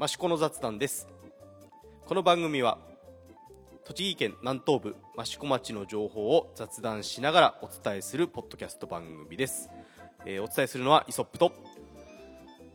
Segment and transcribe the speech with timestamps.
[0.00, 1.08] 益子の雑談です
[2.06, 2.78] この番組は
[3.84, 9.70] 栃木県南東部益子町の情報を雑談しながらお伝えするポッドキャスト番組です、
[10.24, 11.52] えーお伝えするのはイソップと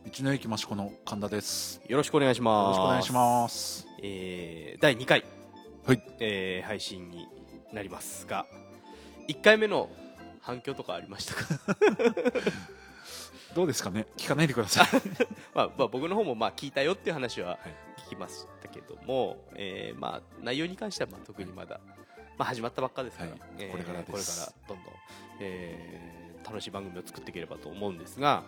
[0.04, 1.80] 道の駅益子の神田です。
[1.86, 3.86] よろしくお願いしよますろしくお願いします。
[4.02, 5.24] えー第2回、
[5.86, 6.02] はい。
[6.18, 7.28] えー配信に
[7.72, 8.44] なりますが
[9.28, 9.88] 1回目の
[10.40, 11.76] 反響とかありましたか？
[13.54, 14.06] どうですかね？
[14.16, 14.86] 聞かないでください。
[15.54, 17.58] まあ、まあ僕の方もまあ聞いたよっていう話ははい。
[18.06, 21.80] 聞きましたけども、えーまあ内容に関してはまあ特にまだ、
[22.38, 23.40] まあ、始まったばっかですから、はい。
[23.58, 24.94] えーこれからこれからどんどん、
[25.40, 28.42] えー楽しい番組を作っていければと思うんですが、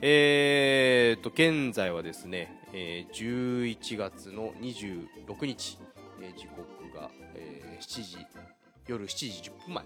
[0.00, 5.78] えー、と現在はですね、えー11月の26日、
[6.20, 8.26] えー時刻が、えー7時
[8.88, 9.84] 夜7時10分前、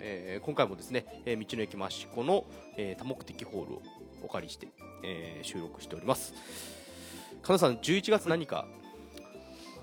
[0.00, 2.44] えー今回もですね、えー道の駅益子の、
[2.76, 3.82] えー多目的ホールを
[4.22, 4.68] お借りして、
[5.04, 6.34] えー収録しております。
[7.42, 8.66] 神田さん11月何か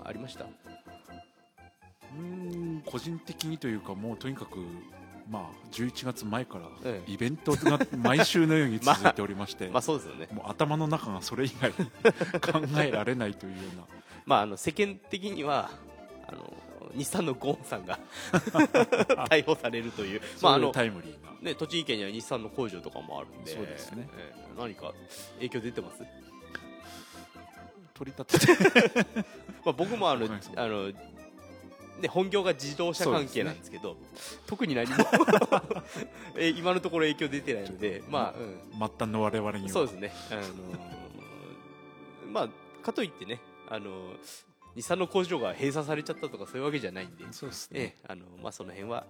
[0.04, 0.46] ありました？
[0.46, 2.22] うー
[2.78, 4.58] ん、個人的にというか、もうとにかく、
[5.30, 7.12] まあ、11月前からええ。
[7.12, 10.28] イベントが毎週のように続いておりまして、 まあそうですよね。
[10.32, 11.88] もう頭の中がそれ以外考
[12.82, 13.84] えられないというような、
[14.26, 15.70] まああの世間的には
[16.28, 16.54] あの
[16.98, 18.00] 日産のゴーンさんが
[19.30, 20.22] 逮捕されるという。
[20.42, 21.32] まああのタイムリーな。
[21.42, 24.10] ね栃木県には日産の工場とかもあるんでそうですね。
[24.18, 24.94] ええ何か
[25.36, 26.04] 影響出てます？
[27.94, 29.06] 取り立てて、
[29.66, 33.98] まあ、僕もあのあの、ね、本業が自動車関係なんですけど
[34.46, 34.98] 特に何も。
[36.38, 39.70] え今のところ影響出てないので、まあうん、末端の我々には。
[39.70, 40.48] そうですね、あのー
[42.32, 42.50] まあ、
[42.84, 43.40] かといってね、
[43.70, 44.47] あのー
[44.78, 47.80] 日産の工場が閉鎖されちゃったとかそういうわけじゃないんで、そうですね。
[47.80, 49.08] ええあのまあ、その辺は、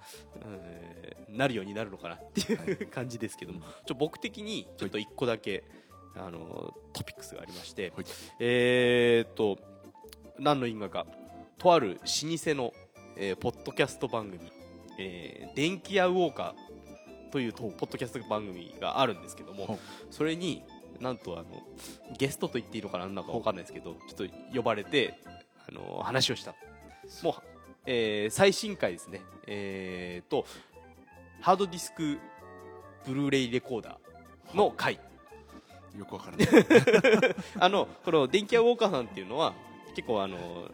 [1.30, 5.66] うんなるようになるのかなっていう、感じですけども、ちょ僕的にちょっと1個だけ、
[6.16, 8.06] あのトピックスがありまして、はい。
[8.40, 9.60] えーっと
[10.40, 11.06] 何の因果か。
[11.58, 12.74] とある老舗の、
[13.18, 14.50] えーポッドキャスト番組
[14.98, 19.80] 「えー電気屋ウォーカー」というポッドキャスト番組があるんですけども、
[20.12, 20.64] それに
[21.02, 21.68] なんとあの
[22.18, 25.20] ゲストと言っていいのかなんだか分かんないですけどちょっと呼ばれて
[25.70, 26.56] あの話をした。
[27.24, 27.34] もう、
[27.86, 29.22] えー最新回ですね。
[29.48, 30.46] えーと
[31.42, 32.18] ハードディスク
[33.06, 35.00] ブルーレイレコーダーの回。
[35.98, 36.48] よくわからない。
[37.60, 39.54] あのこの電気屋ウォーカーさんっていうのは
[39.96, 40.70] 結構あの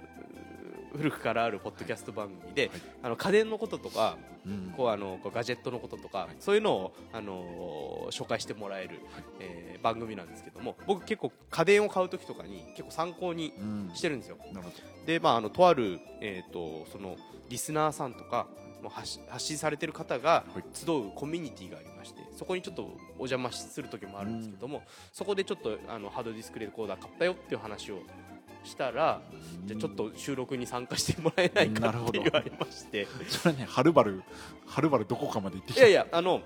[0.95, 2.81] 古くからあるポッドキャスト番組で、はい。
[3.03, 4.73] あの家電のこととかうん。
[4.77, 8.99] こうあのこうガジェットのこととか、そういうのをあの紹介してもらえる、
[9.39, 13.91] えー番組なんですけども僕結構家電を買う時とかに結構参考にうん。
[13.93, 14.37] してるんですよ。
[14.53, 14.71] なるほ
[15.05, 17.17] でまああのとある、えー、とその
[17.49, 18.47] リスナーさんとか
[18.81, 20.63] もう発発信されてる方がはい。
[20.73, 22.83] 集うコミュニティがありましてそこにちょっと
[23.17, 27.99] お邪魔する時もあるんですけども、そこでちょっとあのハードディスクレコーダー買ったよっていう話を
[28.63, 29.21] したら、
[29.63, 29.67] ど。
[29.67, 33.07] じゃあちょっと収録に参加してもらえないかって言われまして。
[33.27, 34.23] それはね、はるばる、
[34.65, 35.81] はるばるどこかまで行ってきた。
[35.81, 36.41] いやいやあの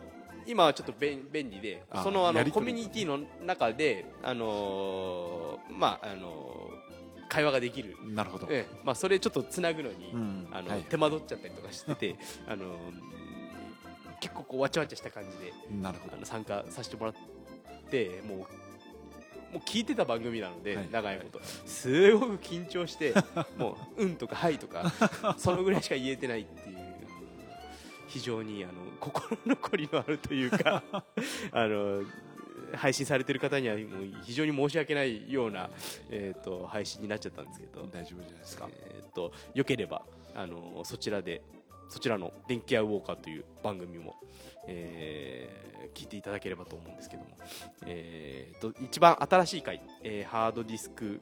[0.46, 6.88] 今はちょっと便便利であそのあのコミュニティの中であのーまああのー
[7.30, 8.48] 会話ができる、なるほど。
[8.50, 8.80] ええ。
[8.86, 10.48] まあ、それちょっとつなぐのに、うん。
[10.50, 10.84] あのはい。
[10.84, 12.16] 手間取っちゃったりとかしてて
[12.48, 12.68] あのー
[14.22, 16.26] 結構こうわちゃわちゃした感じでなるほど。
[16.26, 17.16] 参加させてもらっ
[17.90, 18.48] てもう
[19.52, 20.90] もう聞いてた番組なので、はい。
[20.92, 21.42] 長いこと。
[21.66, 23.14] すごく緊張して
[23.58, 24.92] もう「うん」とか「はい」とか
[25.38, 26.78] そのぐらいしか言えてないっていう
[28.08, 30.84] 非常にあの心残りのあるというか
[31.52, 32.04] あの
[32.74, 33.86] 配信されてる方にはもう
[34.24, 35.70] 非常に申し訳ないような、
[36.10, 38.70] えー、と配信になっちゃったんですけど、大丈夫じゃないですか。
[38.74, 40.04] えー、とよければ
[40.36, 41.42] あのそちらで
[41.90, 44.16] そちらの「電気屋ウォーカー」という番組も、
[44.68, 47.30] えー聞いていただければと思うんですけども、
[47.86, 51.20] えー、と一番新しい回、えーハードディスク、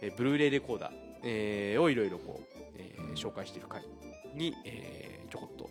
[0.00, 0.92] えーブルーレイレコーダー、
[1.22, 3.82] えーをいろいろこう、えー紹介している回
[4.34, 5.68] に、えーちょこっと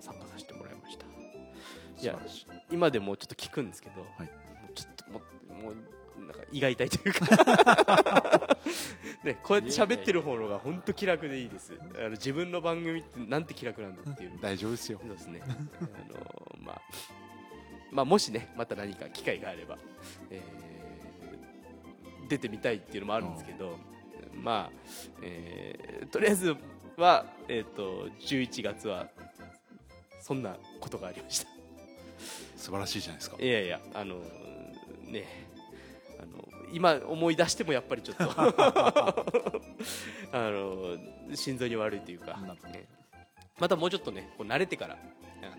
[0.00, 1.06] 参加させてもらいました。
[2.00, 2.18] いや
[2.70, 4.20] 今でもちょっと聞くんですけど、はい。
[4.22, 5.74] もうちょっともうもう
[6.18, 8.58] なんか胃が痛いというか。
[9.24, 11.72] ね、こうやって喋ってる方のが本当気楽でいいです。
[11.96, 14.32] あの自分の番組ってなんて気楽なんだっていう。
[14.40, 14.98] 大丈夫ですよ。
[15.00, 15.40] そうですね。
[15.44, 15.56] あの
[16.60, 16.80] まあ
[17.92, 19.78] まあもしねまた何か機会があれば、
[20.30, 20.62] えー
[22.28, 23.76] 出てみたいっていうのもあるんですけど、
[24.34, 24.78] まあ、
[25.20, 26.56] えーとりあえず
[26.96, 29.08] は、えー、と11月は
[30.22, 31.48] そんなことがありました。
[32.56, 33.36] 素晴らしいじゃないですか。
[33.38, 34.16] いやいやあの
[35.04, 35.51] ねあの
[36.72, 38.24] 今思い出してもやっぱりちょっと。
[40.32, 40.96] あの
[41.34, 42.38] 心臓に悪いというか。
[42.72, 42.86] ね
[43.58, 45.52] またもうちょっとねこう慣れてからあの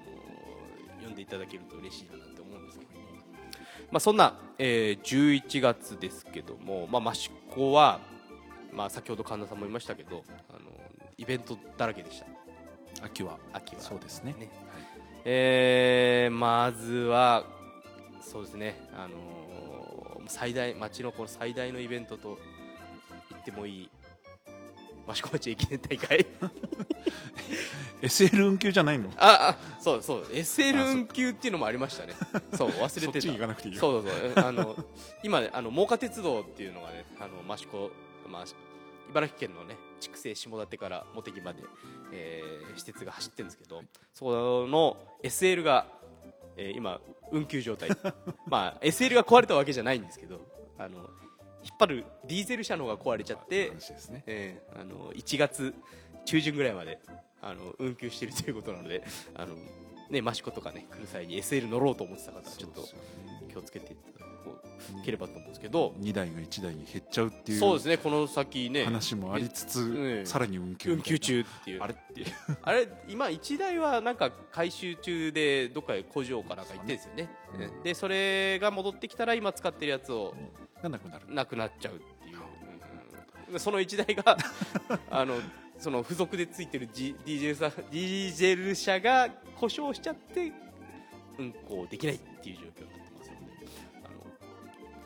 [0.96, 2.92] 読んでいただけると嬉しいなって思うんですけど。
[3.92, 8.00] まあ、そんな、えー、11月ですけども、まあ、益子は、
[8.72, 10.60] まあ、先ほど神田さんも言いましたけどあの
[11.16, 12.26] イベントだらけでした。
[13.06, 13.38] 秋は。
[13.54, 13.82] 秋は。
[13.82, 14.34] そうですね。
[14.40, 14.50] ね。
[15.26, 17.46] えーまずは
[18.22, 19.43] そうですね、あのー
[20.28, 22.38] 最大町のこの最大のイベントと
[23.32, 23.90] 言ってもいい。
[25.10, 26.26] 益子町駅伝大会。
[28.02, 29.10] SL 運休じゃないの？
[29.18, 30.24] ああそうそう。
[30.32, 32.14] SL 運休っていうのもありましたね。
[32.56, 33.80] そう忘れそってちに行かなくていいよ。
[33.80, 34.46] そうそうそう。
[34.46, 34.76] あの
[35.24, 37.92] 今ねあの真岡鉄道っていうのがねあの益子、
[38.28, 38.46] まあ、
[39.10, 41.64] 茨城県のね筑西下館から茂木まで、
[42.12, 43.84] えー施設が走ってるんですけど
[44.14, 44.26] そ
[44.66, 45.86] の SL が、
[46.58, 47.00] えー今
[47.32, 47.90] 運休状態。
[48.46, 50.42] まあ SL が壊れたわけじゃないんですけど
[50.78, 50.98] あの
[51.64, 53.72] 引っ張るディーゼル車の方が壊れちゃって、
[54.10, 54.24] ね。
[54.28, 55.74] えーあの1月
[56.26, 57.00] 中旬ぐらいまで
[57.42, 59.04] あの運休しているということなので
[59.36, 59.56] あの、
[60.10, 62.88] ね、益子とかね来る際に SL 乗ろうと思ってた方はちょっと
[63.50, 63.96] 気をつけて
[65.04, 68.86] ければと思うんですけど、2台が1台に減っちゃうっていうそうですねこの先ね。
[68.86, 70.26] 話もありつつ、うん。
[70.26, 71.82] さらに運休運休中っていう。
[71.82, 71.94] あれ？
[71.94, 72.28] っていう
[72.62, 77.84] あれ今1台はなんか回収中でどっかへ工場かなんか行ってんですよね、うん。
[77.84, 80.34] でそれが戻ってきたら今使ってるやつを
[80.82, 81.26] がなくなる。
[81.30, 82.38] なくなっちゃうっていう、
[83.52, 83.60] うん。
[83.60, 84.38] その1台が
[85.10, 85.40] あの
[85.80, 90.52] その付属でついてる、G、ディーゼルさディーゼル車が故障しちゃって
[91.38, 93.03] 運行できないっていう状況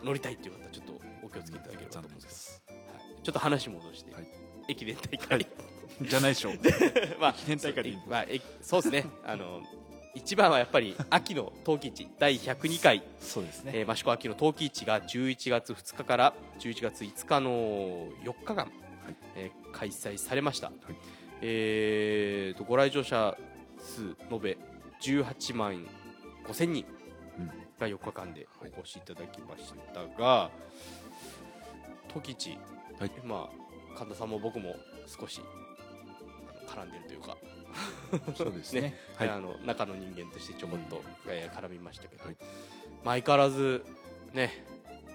[0.08, 4.28] 乗りたいっていう方はちょっとお気をつけいただければと思残うんでけど、念ですすはいちょっと話戻して、はい。
[4.70, 5.48] 駅伝大会、
[6.02, 6.54] じゃないでしょう。
[7.20, 9.06] まあ駅伝大会でいまあ、えそうですね。
[9.26, 9.62] あの
[10.16, 13.04] 一番はやっぱり秋の冬季市第102回。
[13.20, 13.72] そうですね。
[13.76, 17.52] えー、益子秋の冬季市が11月2日から11月5日の
[18.24, 18.72] 4日間、
[19.36, 20.72] えー開催されました、
[21.42, 23.38] えーとご来場者
[23.80, 24.58] 数延べ
[25.04, 25.86] 18万
[26.48, 26.86] 5千人。
[27.38, 30.50] うんが4日間でお越しいただきましたが、
[32.10, 32.58] 冬季市、
[33.00, 33.12] はい。
[33.24, 33.50] ま
[33.96, 34.76] あ、神田さんも僕も
[35.06, 35.42] 少し
[36.68, 37.38] 絡んでるというか。
[38.36, 38.96] そうですね。
[39.16, 39.30] はい。
[39.30, 42.38] あの中の人間としてちょこっと、えー絡みましたけど、はい。
[43.04, 43.86] まあ相変わらず
[44.34, 44.52] ね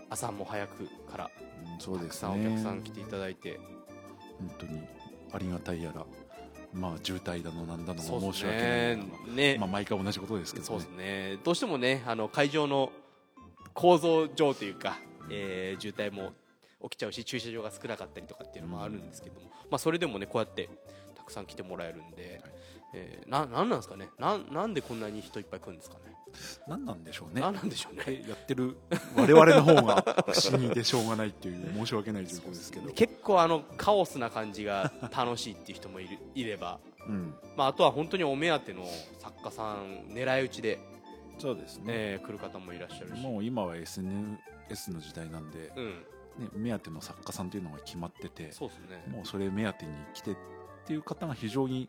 [0.08, 1.30] 朝も早くから
[1.74, 2.20] うんそうたくですね。
[2.20, 3.58] さんお客さん来ていただいて、
[4.38, 4.82] 本当に
[5.32, 6.06] ありがたいやら
[6.72, 8.96] まあ渋滞だのなんだの申し訳ないね
[9.26, 10.66] なね、まあ毎回同じことですけどね。
[10.66, 11.38] そうですね。
[11.44, 12.92] どうしてもねあの会場の
[13.74, 14.98] 構造上というか、
[15.30, 16.32] えー渋滞も
[16.82, 20.68] 起きちゃうし駐車場が少なかったりとかっていうのもあるんですけども、まあ、それでもねこうやって
[21.14, 22.52] たくさん来てもらえるんで、はい
[22.94, 24.08] えーななんなんですかね？
[24.18, 26.12] なんなんでこんなに人いっぱい来るんですかね？
[26.66, 27.40] 何なんでしょうね？
[27.40, 28.02] なんなんでしょうね？
[28.06, 28.76] えやってる
[29.16, 30.02] 我々の方が
[30.32, 32.90] 不思議でしょうがないっていう申し訳ない状況ですけど。
[32.92, 37.34] 結構あのカオスな感じが楽しいっていう人もいるいれば、うん。
[37.56, 38.84] まあ、あとは本当にお目当ての
[39.18, 40.78] 作家さん狙い撃ちで、
[41.38, 41.84] そうですね。
[41.88, 43.20] えー来る方もいらっしゃるし。
[43.22, 49.04] もう今は SNS の時代なんで、うん、ね、目当ての作家さんというのが決まっててそうですね。
[49.08, 50.36] もうそれ目当てに来てっ
[50.86, 51.88] ていう方が非常に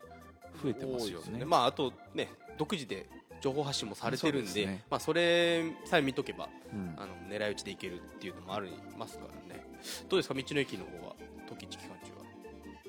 [0.63, 1.33] 増えてますよね。
[1.33, 3.05] ですまああとね独自で
[3.41, 4.83] 情報発信もされてるんでね。
[4.89, 6.95] まあ、それさえ見とけばうん。
[6.97, 9.65] あの狙い撃ちでいけるっていうのもありますからね。
[10.07, 10.33] どうですか？
[10.33, 11.15] 道の駅の方は
[11.49, 12.23] 時期期間中は。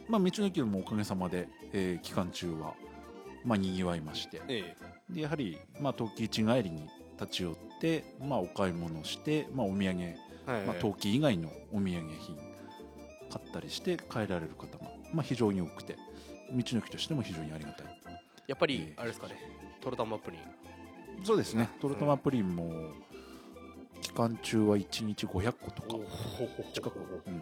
[0.09, 2.75] まあ、道の駅もおかげさまで、えー期間中は、
[3.45, 4.41] まあ、にぎわいまして。
[4.49, 4.77] え
[5.11, 6.89] でやはり、まあ、冬季市帰りに
[7.21, 10.17] 立ち寄って、まあ、お買い物して、まあ、お土産、え
[10.47, 10.63] はい。
[10.67, 12.37] まあ、冬季以外のお土産品
[13.31, 15.95] 買ったりして帰られる方が、まあ、非常に多くて。
[15.95, 16.01] 道
[16.55, 17.87] の駅としても非常にありがたい。
[18.47, 18.95] やっぱりええ。
[18.97, 19.37] あれですかね。
[19.81, 20.39] トロタンマップに
[21.23, 21.69] そうですね。
[21.81, 22.91] トロトマプリンも
[24.01, 25.89] 期間中は1日500個とか
[26.73, 27.41] 近く、うん、売っ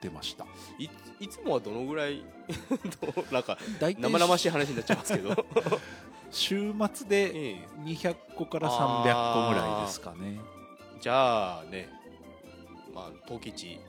[0.00, 0.44] てました。
[0.78, 0.88] い
[1.20, 2.22] いつもはどのぐらい
[3.32, 5.46] なんか生々しい話になっちゃいますけど、
[6.30, 7.68] 週末でええ。
[7.84, 10.38] 200個から300個ぐらいですかね。
[11.00, 11.88] じゃあね、
[12.94, 13.80] まあ、陶器市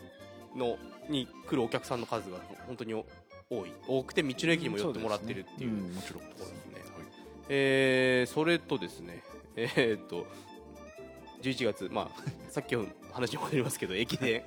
[0.56, 0.78] の
[1.10, 2.38] に来るお客さんの数が
[2.68, 2.94] 本当に
[3.50, 3.72] 多い。
[3.88, 5.72] 多くて道の駅にも寄ってもらってるっていう。
[5.72, 6.24] うんもちろん。
[6.24, 6.60] ところですね、
[7.50, 9.24] えーそれとですね
[9.56, 10.28] えーっと
[11.42, 14.44] 11月まあ さっきの話に戻りますけど駅伝。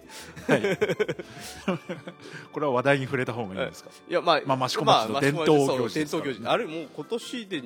[0.46, 0.62] はい、
[2.52, 4.12] これは話題に触れた方がいいんですか、い。
[4.12, 6.46] やまあまあ益子町の伝統行事伝統行事。
[6.46, 7.62] あれもう今年で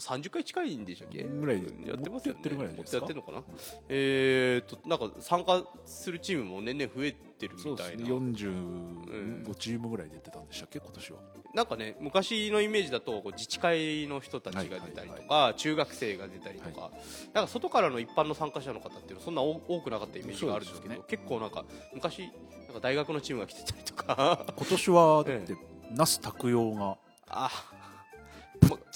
[0.00, 1.22] 30回近いんでしたっけ？
[1.24, 2.96] ぐらいやってますよ、ね、やってるぐらいですか？
[2.98, 3.42] やってるのかな？
[3.88, 10.78] えー、となんか参加するチームも年々増えてるみたいな、そうですね45チームぐらい出てたんでしたっけ？
[10.80, 11.18] 今年は。
[11.54, 16.90] なんかね昔のイメージだと自治会の人たちが出たりとか、中学生が出たりとか、
[17.32, 21.64] なんか外からの一般の参加者の方っていうのはそんな多多くなかったイメージがあるんですけどそう結構なんか
[21.94, 24.44] 昔なんか大学のチームが来てたりとか。
[24.56, 25.56] 今年は だっえて
[25.90, 26.98] 那須拓陽が
[27.30, 27.50] あ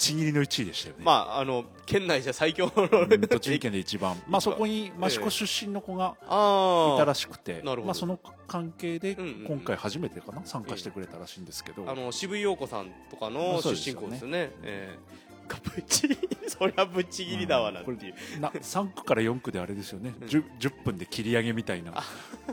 [0.03, 9.45] ちぎりの1位でしたよね、まああの県内じゃ最強のうん 栃木県で一番、まあ、そこに益子出身の子があいたらししくて、まあ、その関係でうんうんうん。
[9.47, 10.45] 今回初めてかな？
[10.45, 14.51] 参加してくれたらしいんですけど、あの渋井陽子さんとかの出身校ですよね。
[14.63, 15.23] ええ。
[15.47, 16.07] がぶっち
[16.47, 20.27] そりゃぶっちぎりだわなんていう、な3区から4区であれですよね、うん。
[20.27, 22.01] 10, 10分で切り上げみたいな。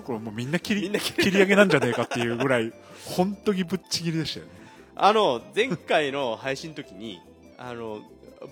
[0.04, 2.72] これもうみんな切り みんな切り切り上げなんじゃねえかっていうぐらい
[3.04, 4.52] 本当にぶっちぎりでしたよね。
[4.96, 7.20] あの前回の配信の時に
[7.62, 8.00] あの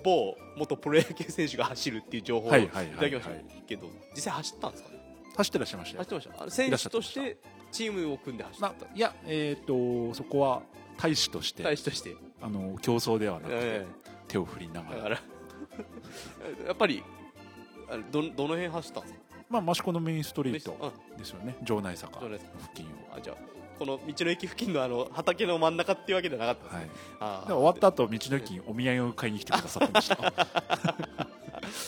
[0.03, 3.31] 某元プロ野球選手が走るっていう情報をはいただきました
[3.67, 4.99] けど実際走ったんですかね？
[5.35, 6.03] 走ってらっしゃいましたよ。
[6.03, 6.51] 走ってました。
[6.51, 7.37] 選手として
[7.71, 8.67] チームを組んで走った。
[8.67, 10.61] まあ、いや、えー、とそこは
[10.97, 13.85] 大使として、大使として、あの競争ではなくて、え
[14.27, 15.09] 手を振りながら、
[16.67, 17.03] やっぱり
[18.11, 19.19] どどの辺走ったんですか？
[19.49, 21.55] まあ、益子のメインストリートあですよね。
[21.63, 22.19] 城内坂。
[22.19, 22.33] 付
[22.75, 23.37] 近を、あじゃあ
[23.79, 30.17] この道の駅付近のあの畑の真ん中っていうわけじゃなかったんですね、はい、あで終わった後道の駅にお土産を買いに来てくださってました。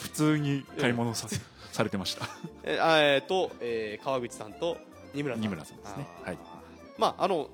[0.04, 1.28] 普通に買い物さ,
[1.72, 2.28] されてました
[2.64, 4.78] えあえーと、えー川口さんと
[5.14, 5.44] 二村さん。
[5.44, 6.08] 二村さんですね。
[6.24, 6.38] はい。
[6.98, 7.50] まああの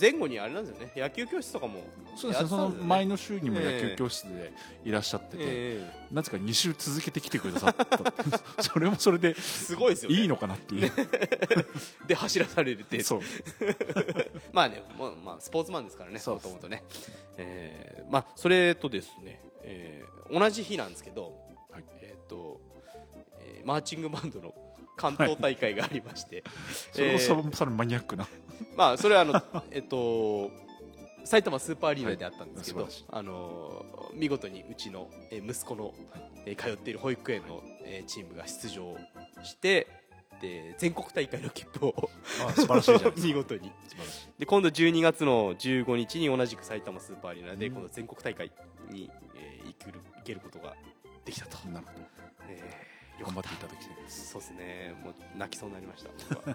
[0.00, 0.92] 前後にあれなんですよね。
[0.96, 1.82] 野球教室とかも
[2.16, 2.48] そうですね。
[2.48, 4.52] その前の週にも野球教室で
[4.84, 7.98] いらっしゃってて、えなぜか2週続けてきてくださった。
[8.62, 10.16] それもそれでえすごいですよね。
[10.16, 10.92] いいのかなっていう。
[12.06, 13.02] で走らされるって。
[13.02, 13.20] そう。
[14.52, 16.82] まあね、もうまあ、スポーツマンですからねそうもともとね、
[17.36, 21.34] えーまあ、それとですね、えー同じ日なんですけど、
[21.72, 21.84] はい。
[22.02, 22.60] えっ、と、
[23.40, 24.54] えーマーチングバンドの
[24.96, 26.44] 関東大会がありまして、
[26.92, 27.18] それもえー
[27.50, 28.28] そさらにマニアックな
[28.76, 30.50] まあそれはあの えっと
[31.24, 33.84] 埼玉スーパーアリーナであったんですけど、はいあの
[34.14, 35.94] 見事にうちのえー息子の、
[36.46, 38.96] えー通っている保育園の、えーチームが出場
[39.42, 39.86] して
[40.40, 42.10] で全国大会の切符を
[42.46, 43.26] あ素晴らしいじゃないですか。
[43.28, 43.72] 見事に。
[44.38, 47.72] で今度12月の15日に同じく埼玉スーパーアリーナで、うん。
[47.74, 48.50] 今度全国大会
[48.90, 50.74] に、えー行ける行けることが
[51.24, 52.06] できたと、なるほど。
[52.48, 54.30] えー頑張っていただきたいです。
[54.30, 54.94] そうですね。
[55.02, 56.10] もう泣きそうになりました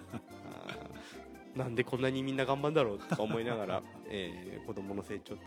[1.56, 5.44] なんでこんなにみんな頑張るんだろうとか思いながら、 えー子供の成長って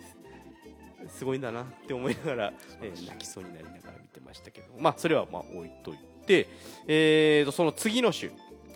[1.09, 4.67] すごいんだなって思いながら、えー泣きそうになりながら見てましたけど。
[4.79, 6.47] まあそれはまあ置いといて、
[6.87, 8.31] えーとその次の週、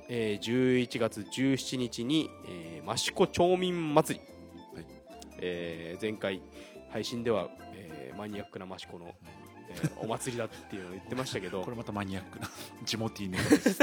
[0.10, 4.26] えー11月17日に、えー、益子町民祭り、
[4.76, 4.86] はい。
[5.40, 6.42] えー前回
[6.90, 9.16] 配信では、えーマニアックな益子の、
[9.70, 11.62] えーお祭りだっていうのを言ってましたけど。
[11.64, 12.50] これまたマニアックな
[12.84, 13.80] ジモティーネタです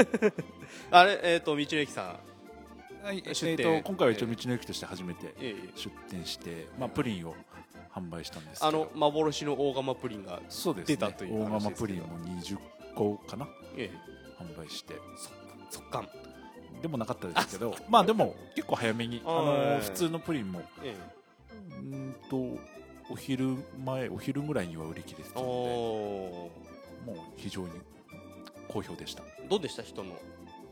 [0.91, 2.38] あれ、えっ、と、道の駅さん。
[3.03, 3.65] はいえ出店。
[3.65, 5.69] ーと今回は一応道の駅として初めてええ。
[5.75, 7.35] 出店して、まあ、プリンを
[7.93, 8.67] 販売したんですけど。
[8.67, 10.95] あの、幻の大釜プリンが、そうですね。
[10.95, 11.87] 出たという大話ですけど。
[11.87, 12.57] 釜プリンも20
[12.95, 13.47] 個かな？
[13.77, 13.89] え
[14.39, 14.93] 販売して。
[14.93, 14.97] え、
[15.69, 16.07] 速乾。
[16.81, 20.95] でもなかったですけどまあでも結構早めにあの普通のプリンもえ
[21.71, 22.37] うーんと
[23.11, 25.33] お昼前お昼ぐらいには売り切れてえ。
[25.33, 26.49] たのお
[27.05, 27.69] でもう非常に
[28.69, 29.23] 好評でした。
[29.23, 29.83] ーどうでした？
[29.83, 30.13] 人の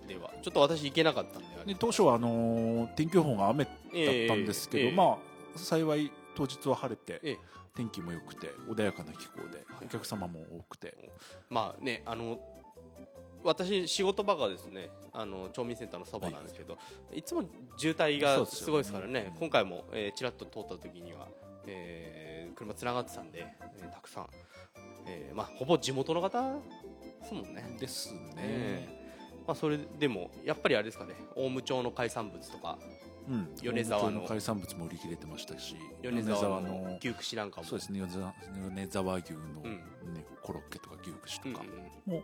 [0.08, 0.32] では。
[0.42, 3.74] ちょっと私行けなかったんで、当初はあのー天気予報が雨だっ
[4.28, 5.04] たんですけど、ええま
[5.56, 7.38] あ幸い当日は晴れて、ええ。
[7.76, 9.86] 天気も良くて穏やかな気候ではい。
[9.86, 11.12] お客様も多くて、
[11.50, 12.40] まあね、あの、
[13.44, 16.78] 私、仕事場がですね、あの、町民センターのそばなんですけど、
[17.14, 17.44] い、つも
[17.78, 19.40] 渋滞がすごいですからね、うん。
[19.40, 21.28] 今回も、えー、ちらっと通った時には、
[21.68, 23.46] えー車つながってたんで、
[23.78, 24.28] えーたくさん、
[25.06, 27.78] えーまあ、ほぼ地元の方ですもんね。
[27.80, 28.97] ですね、ええ
[29.48, 32.78] まあ、それでもやっぱりあれですかね大務町の海産物とか
[33.30, 34.22] うん、米沢の。
[34.22, 37.68] 海産物も売り切れてましたし米沢の牛串なんかも。
[37.68, 38.34] そうですね米沢
[38.74, 40.14] 米沢牛の、うん。
[40.14, 41.66] ねコロッケとか牛串とか
[42.08, 42.24] うんも、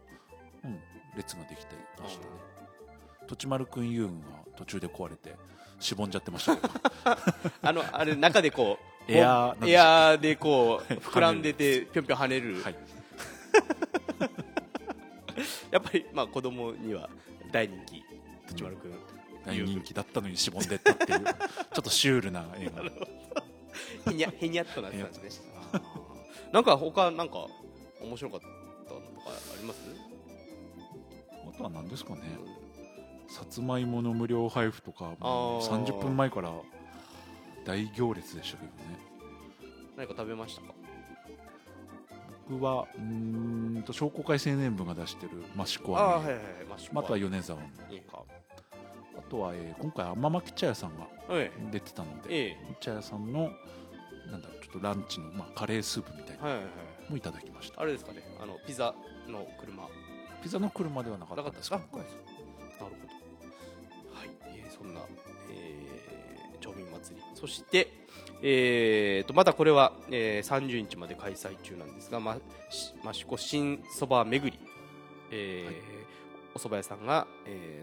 [0.64, 0.80] うん
[1.16, 2.28] 列ができてましたね。
[3.28, 5.36] 土地丸くん遊具が途中で壊れて
[5.80, 6.74] しぼんじゃってましたけど。
[7.62, 12.76] あのあれ中でこうエアーエアーでこう膨らんでて ぴょんぴょん跳ねる、はい
[15.74, 17.10] やっぱりまあ子供には
[17.52, 18.04] 大人気
[18.56, 18.92] 土丸くん、
[19.44, 21.32] 大人気だったのにしぼんでったっていうちょ
[21.80, 22.84] っとシュールな映画。
[24.12, 25.52] へにゃへにゃっとなってたんですね
[26.52, 27.48] なんか他なんか
[28.02, 28.54] 面白かったの
[29.02, 29.80] とかあります、
[31.52, 32.22] あとは何ですかね。
[33.28, 35.86] さつまいもの無料配布とかもうあー。
[35.86, 36.54] 30分前から
[37.66, 39.00] 大行列でしたけどね。
[39.98, 40.74] 何か食べましたか？
[42.50, 47.66] 僕はうーんと商工会青年部が出してる益子飴ああはいはいは米沢の。
[47.90, 48.24] いいか。
[49.18, 52.58] あとは、えー今回甘巻茶屋さんがえ出てたので、ええ。
[52.80, 53.50] 茶屋さんの
[54.32, 56.74] なんだろうちょっとランチの、まあ、カレースープみたいなえはいはいはい。
[57.06, 57.82] のもいただきました。
[57.82, 58.94] あれですかねあのピザ
[59.28, 59.88] の車。
[60.42, 61.78] ピザの車ではなかったですか？
[61.78, 62.22] なかったですか？
[62.84, 63.08] なるほ
[64.10, 64.16] ど。
[64.20, 65.02] はい、えーそんな、
[65.52, 67.24] えー、町民祭り。
[67.36, 67.88] そして、
[68.46, 72.38] えー、とまだこれは、えー、30日まで開催中なんですが、ま、
[73.10, 74.60] 益子新そば巡り、
[75.32, 75.76] えー、はい、
[76.54, 77.26] お蕎麦屋さんが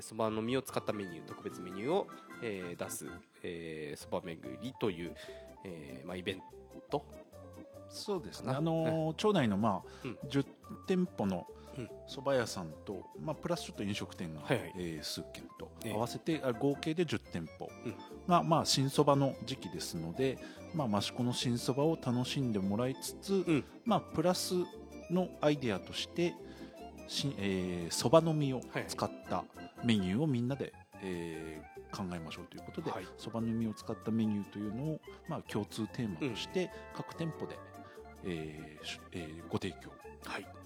[0.01, 2.07] そば、えー、の実を使ったメニュー特別メニューを、
[2.43, 3.13] えー、出すそば、
[3.43, 5.17] えー、巡りという、
[5.65, 6.43] えーまあ、イベン
[6.91, 7.07] ト
[7.89, 10.45] そうですね、あのー、町内の、まあうん、10
[10.87, 11.47] 店舗の
[12.09, 17.71] 蕎麦屋さんと、まあ、プラスちょっと飲食店が、はいはい、えー、数軒と合わせて、え合計で10店舗。
[18.29, 20.39] が、まあ、新そばの時期ですので、
[20.75, 24.55] まあ、益子の新そばを楽しんでもらいつつ、うん、まあ、プラス
[25.11, 26.35] のアイデアとして
[27.09, 29.45] そば、えー、の実を使った
[29.85, 30.73] メニューをみんなで、
[31.03, 37.59] えー、考えましょうということでそば、はい、の実を使ったメニューというのを、まあ、共通テーマとして各店舗で、
[38.25, 39.91] えーえー、ご提供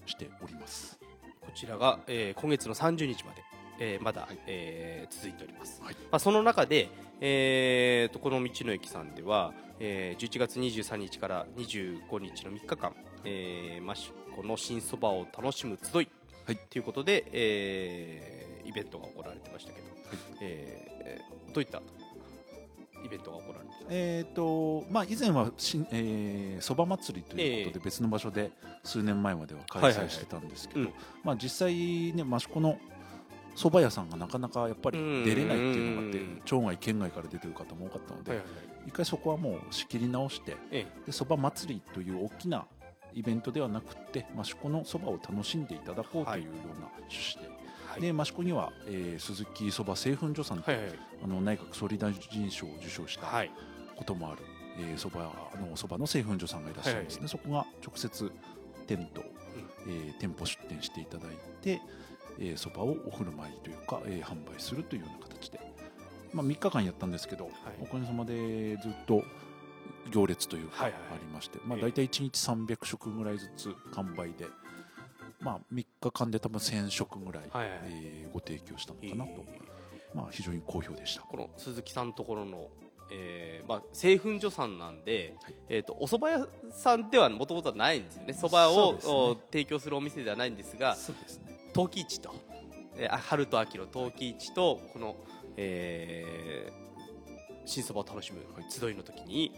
[0.05, 0.99] しております。
[1.41, 3.43] こちらが、えー、今月の30日まで、
[3.79, 6.89] えー、まだ、はい、えー、続いております、はい、まあ、その中で、
[7.21, 12.93] えーと、この道の駅さんでは、えー、11月23日から25日の3日間、
[13.23, 16.11] えー、益子の新そばを楽しむ集いと、
[16.45, 20.17] はい、いうことで、えー、イベントが行われてましたけど、はい。
[20.41, 21.81] えー、どういった
[23.05, 28.51] イベントが行われてえーとまあ、以前はし、えー、そば祭りということで別の場所で
[28.83, 30.89] 数年前までは開催してたんですけど、
[31.23, 32.79] まあ、実際、ね、益子の
[33.55, 38.41] 蕎麦屋さんがなかなかやっぱり出れないっていうのがあって町外県外から出てる方も多かったので、
[38.85, 40.57] 一回そこはもう仕切り直して
[41.09, 42.65] そば、祭りという大きな
[43.13, 47.54] イベントではなくて益子のそばを楽しんでいただこうというような趣旨で
[47.95, 53.27] はい、で益子には、えー、鈴木そば製粉所さんと、はいはい、あの内閣総理大臣賞を受賞した
[53.95, 54.41] こともある、
[54.79, 57.19] えー、そばのそばの製粉所さんがいらっしゃいますね、はい。
[57.19, 58.31] はい、そこが直接
[58.87, 61.81] テント、うん、えー、店舗出店していただいて
[62.57, 65.59] そば、えー、をお振る舞いというか、えー、販売するというような形で、
[66.33, 69.23] まあ、3日間やったんですけど、はい、おかげさまでずっと
[70.11, 70.93] 行列というかあり
[71.33, 74.45] まして、はいはい、まあ、大体1日300食ぐらいずつ完売で。
[75.45, 79.45] まあ、3日間で多分1000食ぐらい、はいはい、えー、ご提供したのかなと、
[80.15, 81.21] まあ、非常に好評でした。
[81.21, 82.69] この鈴木さんのところの、
[83.11, 88.33] えーまあ、製粉所さんなんで、はい、えーと、お蕎麦屋さんではもともとはないんですよね。
[88.33, 91.69] 蕎麦を、ね、提供するお店ではないんですがそうですね。
[91.73, 92.33] 陶器市と、
[92.97, 95.15] えー、春と秋の陶器市とこの、
[95.57, 99.53] えー、新そばを楽しむ集いの時に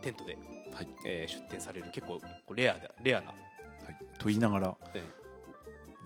[0.00, 0.38] テントで、
[0.72, 0.88] はい。
[1.04, 2.20] えー、出店される結構
[2.54, 3.36] レアレアな、はい、
[4.16, 5.23] と言いながら、えー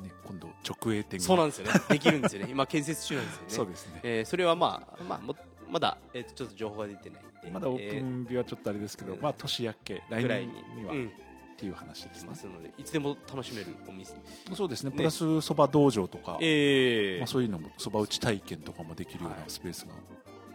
[0.00, 1.72] ね、今度直営店そうなんですよね。
[1.88, 2.48] できるんですよね。
[2.52, 3.48] 今建設中なんですよね。
[3.48, 5.37] そうですね、えー、それはまあまあも
[5.68, 11.11] まだ、えー、とちょっと情報が出てないまだオープン日はちょっとあれですけど、えー、まあ年明け来年には、うん、っ
[11.56, 12.28] ていう話ですね。
[12.28, 14.14] ますのでいつでも楽しめるお店。
[14.54, 14.90] そうですね。
[14.90, 17.18] プラスそば道場とか、えー。
[17.18, 19.92] まあ、そういうのもそば打ち体験とかもできるようなスペースが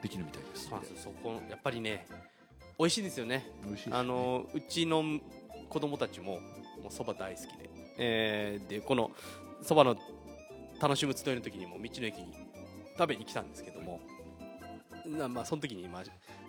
[0.01, 2.05] できるみたいです、はい、そこやっぱりね
[2.77, 3.45] 美味しいですよね。
[3.65, 5.03] 美味しい、ね、あのうちの
[5.69, 6.39] 子供たちも
[6.89, 9.11] そば大好きで、えー、でこの
[9.61, 9.95] そばの
[10.81, 12.33] 楽しむ集いの時にも道の駅に
[12.97, 14.01] 食べに来たんですけども
[15.29, 16.03] まあその時に、まあ、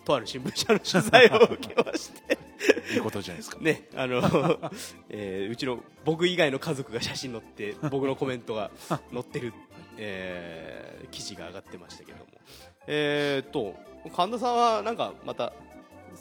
[0.05, 2.39] とある新聞社の取材を受けまして。
[2.95, 3.59] いいことじゃないですか。
[3.61, 4.23] ねあの、
[5.11, 9.53] えー、うちの僕以外の家族が写真載って僕のコメントが載ってる、
[9.99, 12.25] えー、記事が上がってましたけども。
[12.87, 13.75] えー、っと
[14.15, 15.53] 神田さんはなんかまた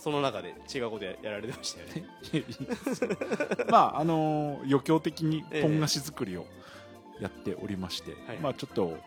[0.04, 2.04] その中で違うことやられてましたよね。
[3.72, 6.64] まああのー、余興的にポン菓子作りを、えー
[7.20, 8.98] やっておりまして、はい、まあ、ちょっと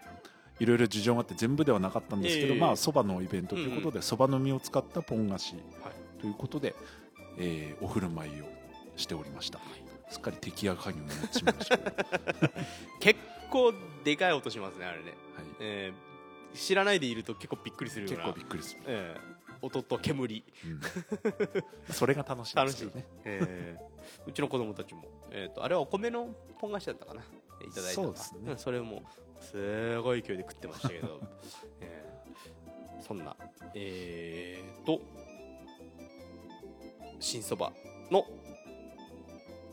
[0.59, 5.54] いろいろ事情があって全部ではなかったんですけど、まあそばのイベントということでそば、の実を使ったポン菓子
[6.20, 6.74] ということで、
[7.38, 8.44] えー、お振る舞いを
[8.96, 11.78] しておりました、はい、すっかり敵や加入になってしまいました
[13.00, 15.12] 結構でかい音しますねあれね、はい。
[15.61, 18.24] えー、知らないでいると結構びっくりするような。
[18.24, 19.36] 結構びっくりする、えー、
[19.66, 27.22] 音と煙、うん、それが楽しいですよね、えー、うちの子供たちも、えーと、あれはお米のポン菓子だったかな。
[27.22, 29.02] いただいたそうですね、それも
[29.40, 31.20] すごい勢いで食ってましたけど、
[31.81, 33.37] えー、そんな。
[33.74, 35.00] えーと
[37.18, 37.72] 新そば
[38.11, 38.24] の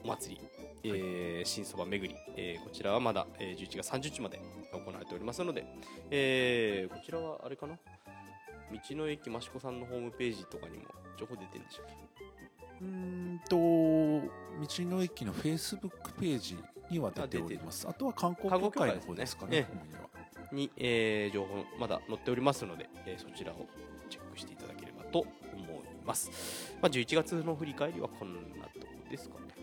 [0.04, 0.42] お祭り、
[0.84, 5.66] えー、新そば巡り、えー、こちらはまだ、えー、11月30日まで行われておりますので、
[6.10, 7.78] えー、こちらはあれかな？
[8.74, 10.86] 道の駅益子さんのホームページとかにも
[11.18, 11.94] 情報出てるんでしょうか
[12.82, 14.28] うんと道
[14.90, 16.58] の駅のフェイスブックページ
[16.90, 17.88] には出ております。
[17.88, 19.68] あとは観光協会の方ですかねね。
[20.52, 23.68] に、えー、情報まだ載っておりますので、えー、そちらを
[24.10, 28.40] チェックしていただければと思います、まあ、11月の振り返りはこんな
[28.80, 29.54] とこですかね。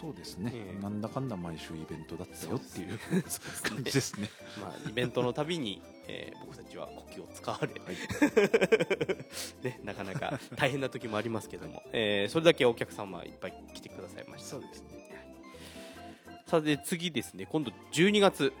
[0.00, 2.98] そうですね、ええなんだかんだ毎週イベントだったよっていうね。
[3.64, 4.28] 感じですね。
[4.60, 7.96] まあ、イベントのたびに、えー僕たちは呼吸を使われ、はい。
[9.62, 14.48] ね、なかなか大変な時もありますけども、えーそれだけお客様いっぱい来てくださいました。
[14.48, 14.88] そうですね。
[16.46, 17.46] さあで次ですね。
[17.46, 18.52] 今度12月、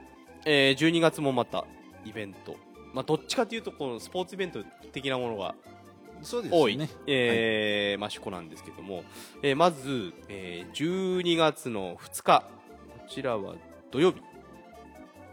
[0.44, 1.64] えー12月もまた
[2.04, 2.56] イベント、
[2.92, 5.54] まあ、どっちかというとこのスポーツイベント的なものが
[6.22, 6.88] そうです多い、ね。
[7.06, 9.04] えーまあ、趣向なんですけども、
[9.42, 12.40] えーまず、えー12月の2日。
[12.42, 12.48] こ
[13.08, 13.54] ちらは
[13.90, 14.20] 土曜日。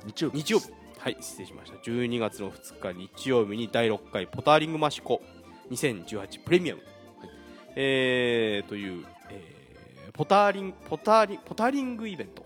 [0.06, 0.38] 日曜日。
[0.38, 1.78] 日曜日はい失礼しました。
[1.78, 5.22] 12月の2日日曜日に第6回ポターリングマシコ
[5.70, 7.30] 2018プレミアム、はい。
[7.76, 12.44] えーという、えーポターリンポターリンポターリングイベント、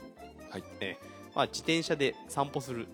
[0.49, 0.63] はい。
[0.81, 2.89] えーまあ、自転車で散歩する。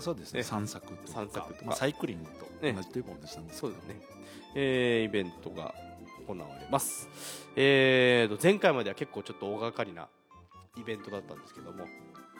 [0.00, 0.40] そうですね。
[0.40, 0.42] ね。
[0.42, 0.98] 散策とか。
[1.06, 1.66] 散策とか。
[1.66, 4.00] まあサイクリングと同じといえば同じなんですけどそうですね、
[4.56, 5.72] えーイベントが
[6.26, 7.08] 行われます、
[7.54, 10.08] えーと前回までは結構ちょっと大掛かりな
[10.76, 11.84] イベントだったんですけども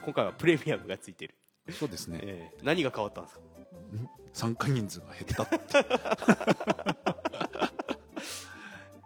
[0.04, 1.34] 今回はプレミアムがついてる、
[1.72, 2.20] そうですね。
[2.22, 3.40] えー何が変わったんですか？
[4.32, 5.56] 参加人数が減ったって。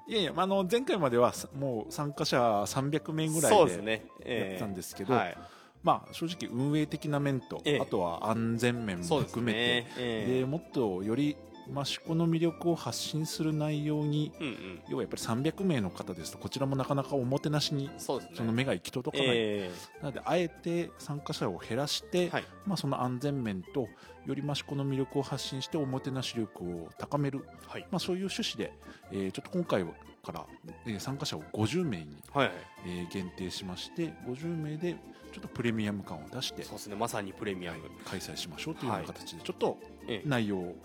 [0.11, 5.39] いやいや、まあ、あの前回まではさもう参加者300名ぐらいでそうですね、やったんですけど、はい、
[5.85, 7.81] まあ、正直運営的な面と、ええ。
[7.81, 10.41] あとは安全面も含めてね、え。
[10.41, 11.37] でもっとより
[11.71, 14.81] 益子の魅力を発信する内容にーうんうん。
[14.89, 18.29] 要はやっぱり300名の方ですとこちらもなかなかおもてなしにそね。
[18.35, 22.45] その目が行き届かない、えなのであえて参加者を減らして、ーはい。
[22.67, 23.89] まあ、その安全面と
[24.27, 27.87] より益子の魅力を発信しておもてなし力を高める、はい。
[27.91, 28.73] まあ、そういう趣旨で、
[29.13, 29.85] えーちょっと今回
[30.23, 30.47] から、
[30.87, 32.57] えー参加者を50名に、はいはい。
[32.87, 34.97] えー限定しまして50名で
[35.33, 36.97] ちょっとプレミアム感を出してそうですね。
[36.97, 39.79] まさにプレミアム、開催しましょうというような形でちょっと
[40.09, 40.77] えー内容を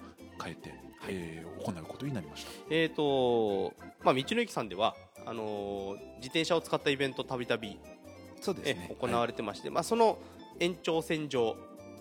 [0.42, 0.80] 変えて、はい。
[1.12, 2.52] えー行うことになりました。
[2.70, 4.96] えーとまあ、道の駅さんでは
[5.26, 7.80] あのー自転車を使ったイベントたびたび
[8.46, 10.20] 行われれてまして、まあ、その
[10.60, 11.56] 延長線上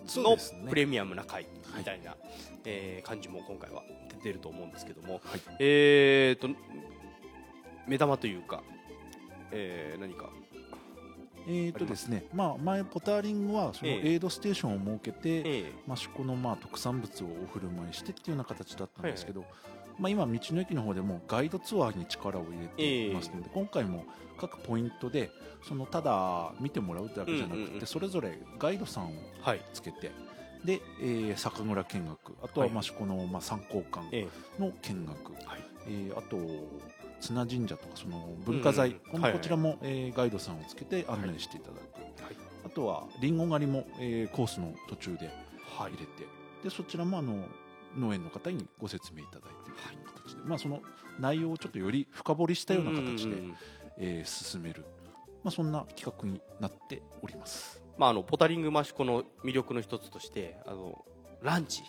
[0.07, 0.37] の
[0.69, 2.15] プレミアムな回みたいな、
[2.65, 5.41] えー感じも今回は出てると思うんですけども、はい。
[5.59, 6.49] えー、と
[7.87, 8.61] 目玉というか、
[9.51, 10.29] えー何か
[11.47, 14.11] えーとですねまあ、前ポターリングはそのええ。
[14.11, 19.45] エイドステーションを設けて、え益子のまあ特産物をお振る舞いしてっていうような形だったんですけど、
[19.99, 24.05] まあ、今、道の駅の方でもガイドツアーに力を入れていますので、今回も
[24.37, 25.29] 各ポイントで
[25.63, 30.11] そのただ見てもらうだけじゃなくて、それぞれガイドさんをーはいつけて
[30.65, 32.75] で、えー酒蔵見学あとははい。
[32.77, 34.27] 益子のまあ参考館え
[34.59, 35.33] の見学、
[35.87, 36.37] えーあと
[37.21, 42.35] 綱神社とかその文化財、こちらも、えーガイドさんをつけて案内していただく、はい。
[42.65, 45.27] あとはりんご狩りも、えーコースの途中で
[45.77, 45.91] はい。
[45.93, 46.27] 入れて、
[46.63, 47.43] でそちらもあの
[47.97, 50.81] 農園の方にご説明いただいてという形で、まあ、その
[51.19, 53.37] 内容をちょっとより深掘りしたような形で、
[53.97, 54.85] えー進める、
[55.43, 57.81] まあ、そんな企画になっております。
[57.97, 61.05] まあ、あのポタリングマシコの魅力の一つとしてあの
[61.41, 61.83] ランチ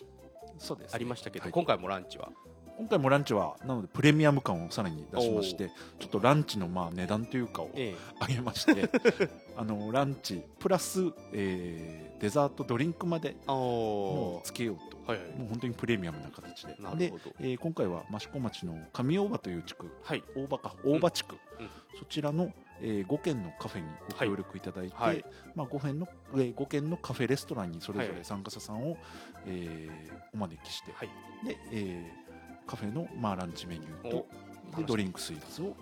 [0.58, 1.52] そうですありましたけど、はい。
[1.52, 2.30] 今回もランチは？
[2.78, 7.94] 今回もランチはなのでプレミアム感をさらに出しましてちょっとランチのまあ値段というかをえ
[8.28, 8.88] 上げまして
[9.56, 14.96] あのランチプラス、えーデザートドリンクまであもうつけようと。
[15.12, 15.30] はいはい。
[15.38, 16.74] もう本当にプレミアムな形で。
[16.96, 19.90] でえー今回は益子町の上大場という地区。
[20.02, 20.24] はい。
[20.34, 21.68] 大場か大場地区、うん。
[21.98, 25.22] そちらの、え5軒のカフェにご協力いただいて、はい。
[25.54, 28.18] まあ、5, 軒の、えー5軒のカフェレストランにそれぞはいはい。
[28.20, 28.96] れ参加者さんを、
[29.44, 31.10] えーお招きして、はい。
[31.46, 32.25] でえー
[32.66, 34.26] カフェの、まあ、ランチメニューと
[34.74, 35.76] おでドリンクスイーツを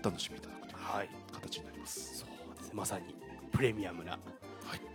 [0.00, 1.08] お楽しみいただくというはい。
[1.32, 2.18] 形になります。
[2.18, 3.14] そうですまさに
[3.52, 4.20] プレミアムな、はい。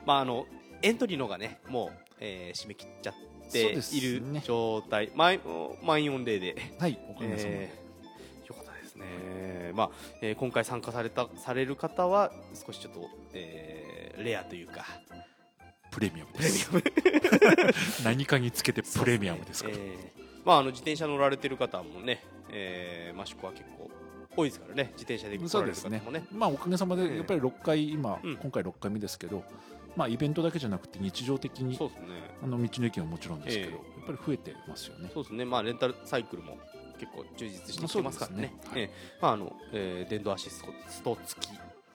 [0.06, 0.46] まああの
[0.82, 5.40] エントリーのがねもう、えー締め切っちゃっているね状態、満
[5.84, 9.90] 満員御礼で、はい、おかげさまで、えーよかったですね、まあ
[10.22, 12.32] えー今回参加されたされる方は
[12.66, 14.86] 少しちょっと、えーレアというか。
[15.92, 16.70] プレミアムプレミです。
[16.70, 16.84] アム。
[18.04, 19.70] 何かにつけてプレミアムですか？
[19.70, 19.76] ら。
[19.78, 23.90] えーまあ、あの自転車乗られてる方もね、えー、益子は結構
[24.36, 26.00] 多いですからね自転車で来られるそうですね。
[26.00, 26.26] 方もね。
[26.32, 28.38] まあおかげさまでええやっぱり6回今、うん。
[28.38, 29.44] 今回6回目ですけど、
[29.96, 32.08] まあイベントだけじゃなくて日常的にそうですね。
[32.44, 35.10] あの道の駅はもちろんですけど、えやっぱり増えてますよね。
[35.14, 36.58] そうですね、まあ、レンタルサイクルも
[37.00, 38.42] 結構充実してきてますからね。
[38.44, 38.54] ね。
[38.72, 38.82] はい。
[38.82, 38.90] ええ。
[39.22, 40.64] まああのえー電動アシス
[41.04, 41.50] ト付き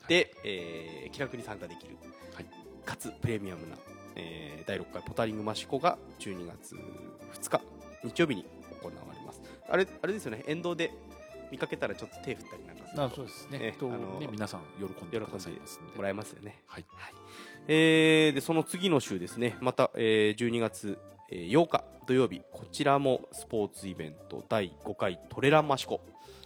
[0.09, 1.96] で、えー気楽に参加できる、
[2.35, 2.46] はい。
[2.85, 3.76] かつプレミアムな、
[4.16, 6.74] えー第6回ポタリングマシコが12月
[7.40, 7.61] 2日
[8.04, 8.44] 日曜日に
[8.82, 9.40] 行われます。
[9.68, 10.44] あれあれですよね。
[10.46, 10.92] 沿道で
[11.50, 13.04] 見かけたらちょっと手振ったりなんかすると。
[13.04, 13.58] あそうですね。
[13.78, 15.96] とええあのね皆さん喜んでくださいますんで。
[15.96, 16.62] もらえますよね。
[16.66, 16.84] はい。
[17.66, 19.56] えーでその次の週ですね。
[19.60, 20.98] また、えー12月、
[21.30, 26.00] えー8日土曜日こちらもスポーツイベント第5回トレランマシコ、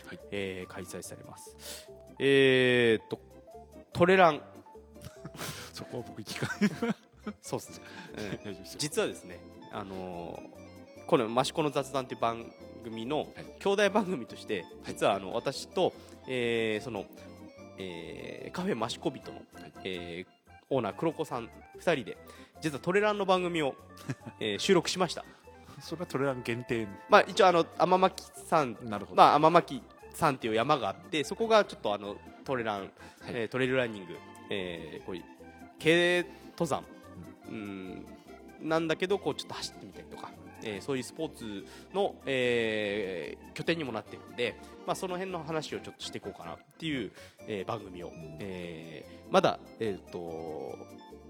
[0.07, 0.21] はい。
[0.31, 1.57] えー開催されます。
[2.18, 3.21] えーっと
[3.92, 4.42] トレラン。
[5.73, 6.47] そこは僕聞か
[6.85, 6.94] ない
[7.42, 7.85] そうですね、
[8.16, 8.79] え 大丈夫ですよ。
[8.79, 9.38] 実はですね
[9.73, 10.68] あのー
[11.09, 12.53] この「益子の雑談」っていう番
[12.85, 15.92] 組のはい兄弟番組として実はあの私と、
[16.29, 17.07] えーその、
[17.79, 19.42] えーカフェ益子人の、
[19.85, 20.38] えー
[20.71, 21.49] オーナー黒子さん
[21.81, 22.18] 2人で
[22.61, 23.75] 実はトレランの番組を、
[24.38, 25.25] えー収録しました。
[25.81, 26.87] それはトレラン限定。
[27.09, 32.90] まあ一応あの天巻さんなるほど、まあ、天巻山っていう山があってそこがちょっとあのトレラン、
[33.29, 34.16] えートレイルランニング、
[34.51, 35.25] えーこういう
[35.83, 36.27] 軽
[36.59, 36.85] 登山、
[37.49, 38.07] うん、
[38.61, 40.31] なんだけどこうちょっと走ってみたりとか、
[40.64, 44.55] えーそういうスポーツの、えー拠点にもなってるんで、
[44.87, 47.11] まあ、その辺の話をちょっとしていこうかなっていう、
[47.47, 50.79] えー番組を、えーまだ、えー、と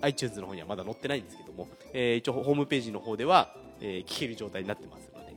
[0.03, 5.37] iTunes の方にはまだ載ってないんですけども、えー一応ホームページの方では、えー聞ける状態になってますので、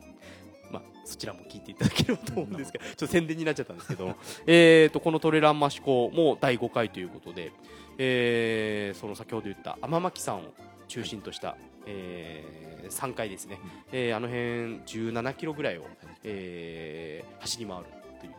[0.71, 7.51] まあ、そちらも聞いていただければと思うんですが、ちょっと宣伝になっちゃったんですけど、えー、とこのトレランマシコも第5回ということで、
[7.97, 10.41] えーその先ほど言った天巻山を
[10.87, 13.59] 中心とした、え3回ですね、
[13.91, 15.85] えーあの辺17キロぐらいを、
[16.23, 17.85] えー走り回る
[18.19, 18.33] という、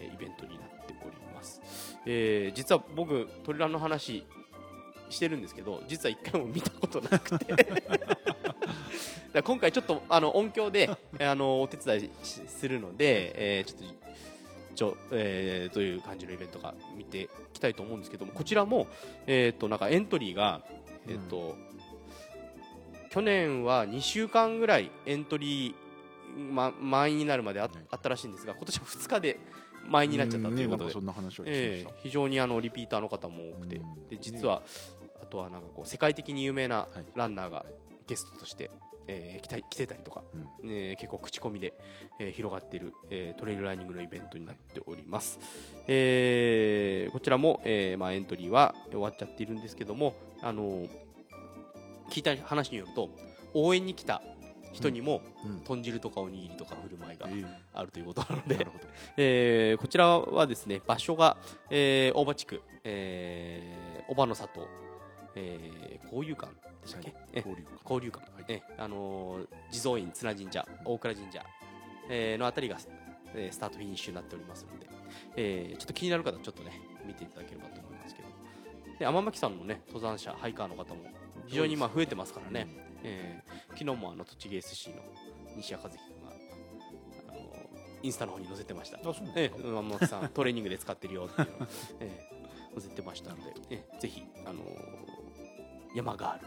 [0.00, 1.60] えイベントになっております、
[2.06, 4.24] えー実は僕トレランの話
[5.10, 7.54] してるんですけど実は一回も見たことなくて。
[9.42, 13.94] 今回ちょっとあの音響であのお手伝いするので、えーちょっと
[14.76, 18.86] ちょ、えーどういう感じのイベントか見ていきたいと思うんですけどもこちらも、
[19.26, 20.60] えー、となんかエントリーが、
[21.08, 21.56] えーと
[23.14, 29.38] 去年は2週間ぐらいエントリー、ま、満員になるまであ,、あったらしいんですが今年は2日で
[29.86, 30.92] 満員になっちゃったということで、
[31.46, 34.08] ええ非常にあのリピーターの方も多くて、うん。
[34.08, 34.62] で実は、
[35.22, 37.04] あとはなんかこう世界的に有名なはい。
[37.14, 37.66] ランナーが
[38.08, 38.70] ゲストとして、
[39.06, 40.22] えー来た来てたりとか、
[40.64, 41.74] えー結構口コミで、
[42.18, 45.38] えー広がっている、えートレイルランニングのイベントになっております、
[45.86, 50.88] えーこちらも、えーまあ、エントリーは終わっちゃっているんですけども、あのー
[52.10, 53.10] 聞いた話によると
[53.54, 54.22] 応援に来た
[54.72, 57.62] 人にも、うん豚汁とかおにぎりとか振る舞いがええ。
[57.72, 58.66] あるということなので、
[59.16, 61.36] えーこちらはですね場所が、
[61.70, 64.68] えー大場地区、えー、小場の里、
[65.36, 71.44] えー、交友館でしたっけ、え交流交流館、えあのー地蔵院綱神社大倉神社、
[72.10, 72.76] えーのあたりが、
[73.34, 74.88] えースタートフィニッシュになっておりますので、
[75.36, 76.72] えーちょっと気になる方はちょっとね
[77.06, 78.28] 見ていただければと思いますけど。
[78.98, 81.04] で天巻さんのね登山者ハイカーの方も
[81.46, 82.66] 非常にまあ増えてますからね、
[83.02, 84.96] えー昨日もあの栃木 SC の
[85.56, 86.30] 西谷和樹君が
[87.28, 87.68] あの
[88.02, 88.98] インスタの方に載せてました。
[88.98, 91.56] あそうなんええ、天巻さんトレーニングで使ってるよっていうの。
[91.64, 91.68] を、
[92.00, 92.28] え
[92.72, 94.64] え、載せてましたので、ええ、ぜひ、あのー
[95.96, 96.46] 山がある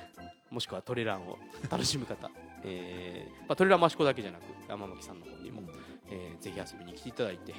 [0.50, 1.38] もしくはトレランを
[1.70, 2.30] 楽しむ方、
[2.64, 5.62] えーまあ、トレラン益子だけじゃなく天巻さんの方にも、
[6.10, 7.54] えーぜひ遊びに来ていただいて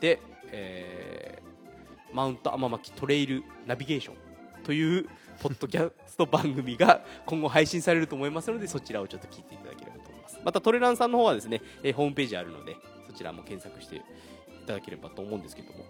[0.00, 4.16] で、えーマウント天巻トレイルナビゲーション
[4.62, 5.06] という
[5.40, 10.38] ポッドキャスト番組が今後配信されると思いますのでそちらをちょっと聞いていただければと思います。
[10.44, 14.00] またトレランさんの方はですね、えーホームページあるのでそちらも検索してい
[14.66, 15.84] ただければと思うんですけども、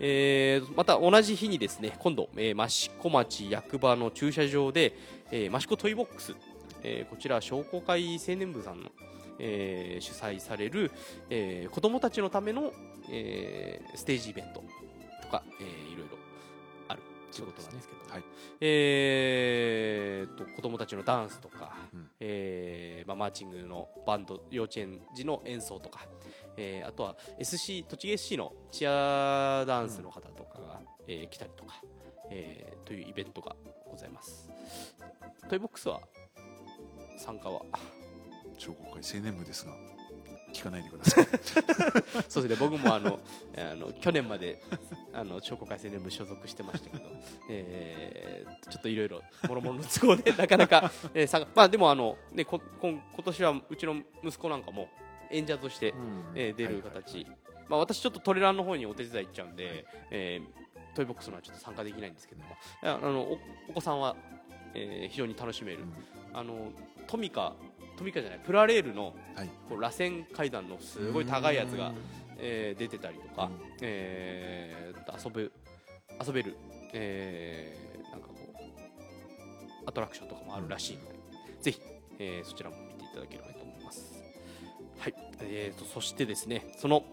[0.00, 4.96] えーまた同じ日にですね今度、えー、益子町役場の駐車場で、
[5.30, 6.34] えー、益子トイボックス、
[6.82, 8.90] えーこちら商工会青年部さんの、
[9.40, 10.92] えー主催される、
[11.30, 12.72] えー子どもたちのための、
[13.10, 14.62] えーステージイベント
[15.22, 16.17] とか、えーいろいろ
[17.42, 18.22] あるということなんですけど、はい。
[18.60, 26.06] えー、と子どもたちのダンスとか、うんえーまあ、マーチングのバンド幼稚園児の演奏とか、
[26.56, 31.80] えーあとは SC 栃木 SC のチアダンスの方とかが、えー来たりとか、
[32.30, 33.54] えーというイベントが
[33.90, 34.48] ございます。
[35.48, 36.00] トイボックスは
[37.18, 37.62] 参加は？
[38.58, 39.72] 商工会青年部ですが
[40.52, 41.26] 聞かないでください。
[42.28, 42.68] そうですね。
[42.68, 43.20] 僕もあの
[43.56, 44.62] あの去年まで
[45.12, 47.04] あの商工会青年部所属してましたけど、
[47.50, 54.88] えーちょっといろいろもろもろの都合で なかなか、えー参加まあでもあの、ね、ここん今年はうちの息子なんかも
[55.30, 55.94] 演者として、
[56.34, 57.26] えー出る形、
[57.68, 62.56] まあ、私ちょっとトレランの方にお手伝い行っちゃうんで、えートイボックスのはちょっと参加できないんですけども。
[62.82, 64.16] ああのおお子さんは、
[64.74, 65.80] えー非常に楽しめる、
[66.32, 66.72] あの
[67.06, 67.54] トミカ
[67.98, 69.48] トミカじゃないプラレールのはい。
[69.68, 71.94] こう螺旋階段のすごい高いやつがうん、
[72.38, 73.52] えー出てたりとか、うん。
[73.82, 75.50] えー遊べ
[76.24, 76.56] 遊べる、
[76.92, 81.18] えーなんかこうアトラクションとかもあるらしいので、
[81.60, 81.80] ぜひ、
[82.18, 84.22] えーそちらも見ていただければと思います。
[84.98, 87.04] はい、えー、とそしてですねその、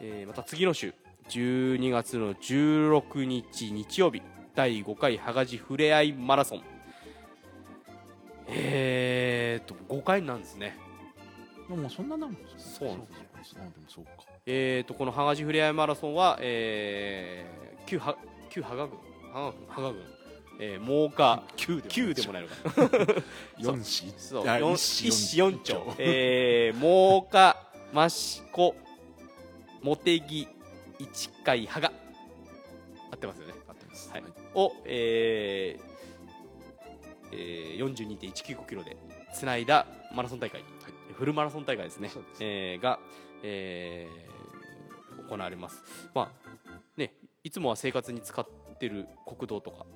[0.00, 0.94] えーまた次の週
[1.28, 4.22] 12月の16日日曜日
[4.54, 6.62] 第5回羽賀寺ふれあいマラソン
[8.50, 10.76] えーと5回なんですね。
[11.68, 13.06] でもそんななんそうなんで
[13.46, 13.60] すよ。
[13.88, 14.10] そうか
[14.46, 18.16] えー、とこの羽賀寺ふれあいマラソンは、えー旧は
[18.50, 18.98] 旧羽賀郡？
[19.32, 20.02] 羽賀郡？
[20.60, 21.42] えー、真岡。
[21.56, 22.54] 9 9でもないのか。
[23.58, 24.12] 4市。
[24.16, 25.94] そうあ四一市一市四町。
[25.98, 27.56] えー、真岡
[27.94, 28.74] 益子
[29.82, 30.48] 茂木
[31.12, 31.92] 市海羽賀。
[33.12, 33.54] 合ってますよね。
[33.68, 34.10] 合ってます。
[34.10, 34.24] はい。
[34.54, 35.89] を、えー
[37.32, 38.96] えー、42.195キロで
[39.34, 40.64] つないだマラソン大会、
[41.14, 42.08] フルマラソン大会ですね。
[42.08, 42.18] す。
[42.40, 42.98] えーが、
[43.42, 44.30] えー
[45.28, 45.80] 行われます、
[46.12, 46.50] まあ
[46.96, 47.14] ね、
[47.44, 48.44] いつもは生活に使っ
[48.80, 49.86] てる国道とか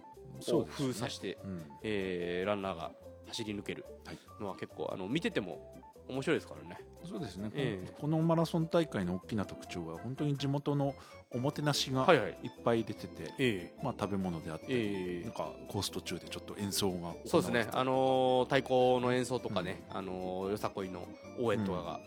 [0.52, 1.62] を封鎖して、うん。
[1.82, 2.92] えーランナーが
[3.28, 5.74] 走り抜けるはいのは結構あの見てても
[6.08, 6.78] 面白いですからね。
[7.04, 7.92] そうですね、ええ。
[8.00, 10.94] このマラソン大会の大きな特徴は本当に地元の
[11.30, 12.38] おもてなしがはいはい。
[12.42, 21.06] いっぱい出てて、えまあ、食べ物であったり、えなんかコース途中でちょっと演奏がそうですね、あのー太鼓の演奏とかね、あのーよさこいの
[21.38, 22.00] 応援とかが、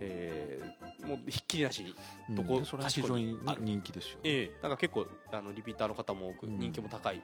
[0.00, 1.94] えーもうひっきりなしに、
[2.30, 2.34] うん。
[2.34, 4.54] どこでそれは非常に人気ですよね、ええ。
[4.56, 6.58] だから結構あのリピーターの方も多く、うん。
[6.58, 7.22] 人気も高い、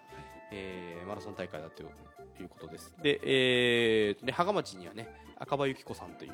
[0.52, 2.94] えーマラソン大会だということです。
[3.02, 5.08] で、えーで芳賀町にはね
[5.38, 6.32] 赤羽由紀子さんという、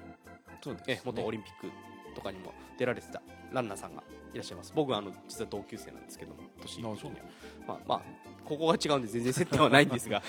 [0.63, 1.71] そうですえ元オリンピック
[2.15, 4.03] とかにも出られてたランナーさんが
[4.33, 4.73] いらっしゃいます。
[4.75, 6.97] 僕はあの実は同級生なんですけども、年的には。
[7.67, 8.01] まあまあ
[8.45, 10.23] ここが違うんで全然接点はないんですが、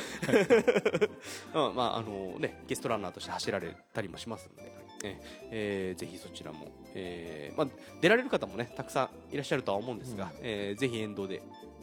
[1.53, 4.71] まあまああのねゲストランナーとして走られたりもしますので、
[5.03, 5.21] え
[5.51, 7.67] えーぜひそちらも、えーまあ
[8.01, 10.31] 出られる方もねたくさんいらっしゃるとは思うんですが、うん。
[10.41, 11.41] えーぜひ沿道で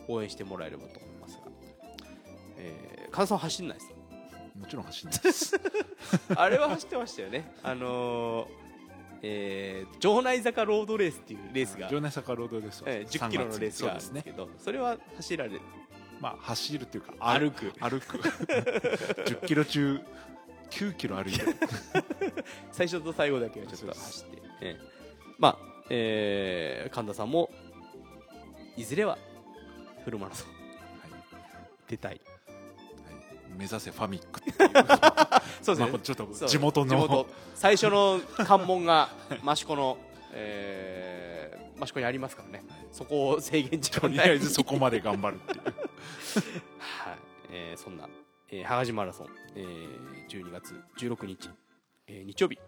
[0.09, 1.37] 応援してもらえればと思います。
[1.37, 1.44] が、
[2.57, 3.91] えー、関さんは走んないです。
[4.59, 5.61] もちろん走んないです。
[6.37, 7.53] あれは走ってましたよね。
[7.63, 8.49] あのー
[9.27, 15.61] えー城内坂ロードレースっていうレースが、城内坂ロードですわえー10キロのレースがあるんですけど、それは走られ
[16.21, 17.73] まあ走るっていうか歩く。
[17.81, 18.19] 歩く。
[18.19, 20.01] 10 キロ中
[20.71, 21.57] 9キロ歩いてる。
[22.71, 24.95] 最初と最後だけはちょっと走って、ええ
[25.39, 27.51] まあ、えー神田さんも
[28.77, 29.19] いずれは
[30.05, 30.49] フルマラソン
[31.89, 32.21] 出たい
[33.55, 34.57] 目指せファミックっていう。
[35.63, 37.27] そうですね、まあちょっと地元の。
[37.55, 39.09] 最初の関門が
[39.51, 39.99] 益子の、
[40.33, 45.65] えー、益子にありますからね、そこを制限時間とりあえずそこまで頑張るっていう。
[46.79, 47.19] はい。
[47.51, 48.09] えーそんな、
[48.51, 51.51] えー、羽賀マラソン、えー、12月16日、
[52.07, 52.59] えー日曜日、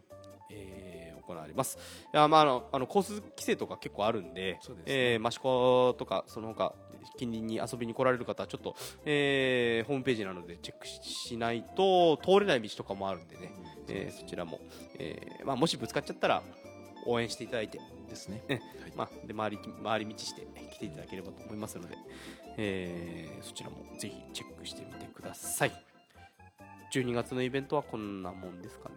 [0.50, 0.96] えー
[1.26, 1.76] 行われます。
[2.14, 6.72] いや、まあ、あのあのコース規制とか結構あるんでですえー益子とかその他
[7.16, 13.52] 近隣に遊びに来られる方はちょっと、えーホームページなどでチェックししないと通れない道とかもあるんでね、
[13.88, 14.60] えーそちらも、
[14.98, 16.42] えーまあ、もしぶつかっちゃったら
[17.06, 17.80] 応援していただいて。
[18.08, 18.42] ですね。
[18.48, 18.62] えはい。
[18.96, 21.96] まあ、で回り回り道して来ていただければと思いますので、
[22.56, 25.72] えーそちらもぜひチェックしてみてください。
[26.92, 28.94] 12月のイベントはこんなもんですかね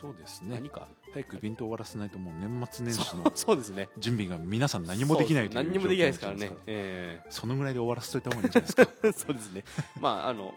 [0.00, 0.54] そうですね。
[0.54, 3.88] 何か早くイベント終わらせないともう年末年始のそうですね。
[3.98, 6.50] 準備が皆さん何もできないという何にもできないですからね。
[6.66, 8.82] えそのぐらいで終わらせといた方がいいんじゃないですか。
[8.82, 9.64] ー そうですね。
[10.00, 10.54] まああの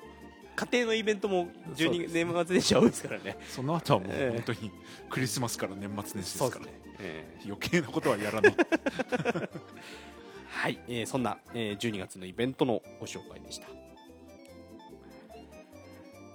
[0.55, 2.13] 家庭のイベントもそう12です。
[2.13, 3.37] 年末年始は多いですからね。
[3.49, 4.37] その後はもうええ。
[4.37, 4.71] 本当に
[5.09, 6.65] クリスマスから年末年始ですから、
[6.99, 8.55] えー余計なことはやらない。
[10.47, 13.67] はい、えーそんな、えー12月のイベントのご紹介でした。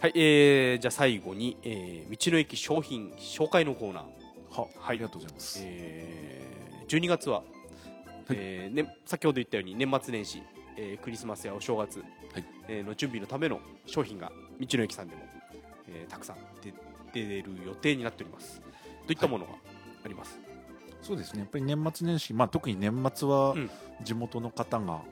[0.01, 4.05] はい、えーじゃあ最後に、えー道の駅商品紹介のコーナー。
[4.51, 7.43] はありがとうございます、えー12月は、
[8.31, 10.43] えーね、先ほど言ったように年末年始、
[10.77, 11.99] えークリスマスやお正月、
[12.33, 12.45] はい。
[12.69, 14.31] えーの準備のための商品が
[14.61, 15.23] 道の駅さんでも、
[15.89, 16.73] えーたくさん出
[17.13, 18.61] 出る予定になっております。
[18.61, 18.67] ど
[19.09, 19.53] ういったものが
[20.05, 20.39] あります、
[21.03, 21.41] そうですね。
[21.41, 23.71] やっぱり年末年始、まあ、特に年末はうん。
[24.05, 25.03] 地元の方が、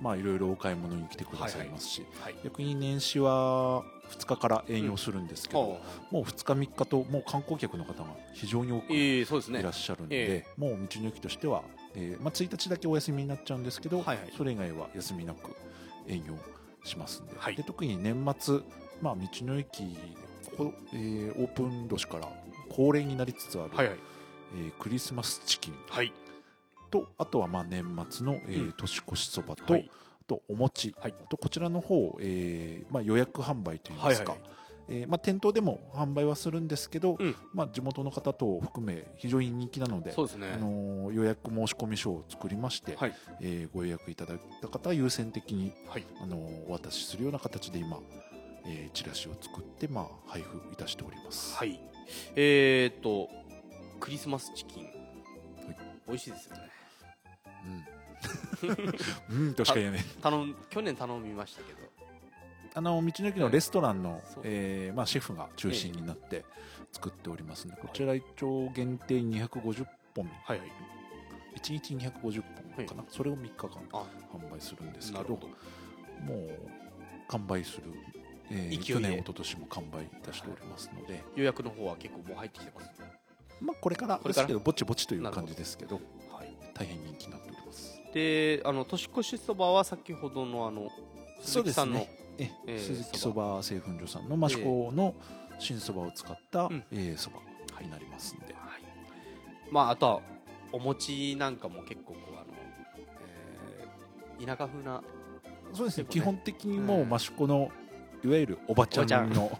[0.00, 2.34] まあ、いろいろお買い物に来てくださいますし、はい。
[2.42, 11.62] 逆に年始は2日から営業するんですけど、もう2日3日ともう観光客の方が非常に多くえいらっしゃるんで、えもう道の駅としては、
[11.94, 14.04] えーまあ、1日だけお休みになっちゃうんですけど、
[14.36, 15.54] それ以外は休みなく
[16.08, 16.36] 営業
[16.84, 17.56] しますんで,、はい。
[17.56, 18.60] で特に年末、
[19.00, 19.96] まあ、道の駅
[20.56, 22.28] こ、えーオープン年から
[22.68, 26.12] 恒例になりつつある、はえークリスマスチキンはい。
[26.90, 28.72] とあとはまあ年末の、えーうん。
[28.72, 29.74] 年越しそばと,、
[30.32, 31.14] とお餅、はい。
[31.18, 34.50] あとこちらの方、えーまあ、予約販売といいますか、はいはい
[34.88, 37.36] えーまあ、店頭でも販売はするんですけど、うん。
[37.54, 40.52] まあ、地元の方と含め非常に人気なので、そうですね。
[40.54, 43.14] あのー予約申し込み書を作りまして、はい。
[43.40, 46.04] えーご予約いただいた方は優先的に、はい。
[46.22, 47.98] あのーお渡しするような形で今、
[48.66, 51.54] えーチラシを作って、まあ、配布いたしております。
[51.56, 51.80] はい。
[52.34, 53.28] えー、っと
[54.00, 54.86] クリスマスチキン、
[56.08, 56.62] 美味しいですよね。
[57.64, 57.84] うん、
[59.30, 60.04] うんとしか言えない。
[60.22, 61.78] 頼ん去年頼みましたけど。
[62.74, 66.46] あの道の駅のレストランの、えーまあ、シェフが中心になって
[66.90, 69.86] 作っておりますので、こちら一応限定250
[70.16, 70.24] 本。
[70.44, 70.68] はいはい。
[71.60, 72.42] 1日250
[72.76, 74.06] 本かな、それを3日間あ。
[74.32, 76.58] 販売するんですけどもう
[77.28, 77.82] 完売する、
[78.50, 82.90] えー去年一昨年も完売いたしておりますので、予約の方は結構もう入ってきてます
[83.60, 85.96] まあ、これからですけどぼちぼちという感じですけど。
[86.30, 86.56] はい。
[86.74, 90.90] 大変人気になっておりますであの年越しそばは先ほどのあの
[91.40, 92.06] 鈴木さんの
[92.38, 95.14] ええー鈴木そば製粉所さんの益子の
[95.58, 96.84] 新そばを使ったうん。
[96.92, 97.40] えーそば
[97.80, 98.54] になりますんで、はい、
[99.70, 100.20] まああとは
[100.72, 102.44] お餅なんかも結構こうあの、
[104.38, 105.02] えー田舎風な。
[105.72, 106.06] そうですね。
[106.12, 106.20] ね。
[106.20, 107.12] 本的にもううん。
[107.14, 107.70] 益子の
[108.24, 109.58] いわゆるおばちゃんの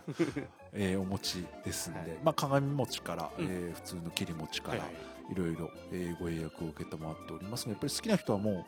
[0.75, 2.09] えーお餅ですんで、はい。
[2.25, 3.45] まあ、鏡餅から、うん。
[3.47, 5.35] えー普通の切り餅から、はいい。
[5.35, 7.67] ろいろ、えーご予約を受けてもらっております。
[7.67, 8.65] のでやっぱり好きな人はもう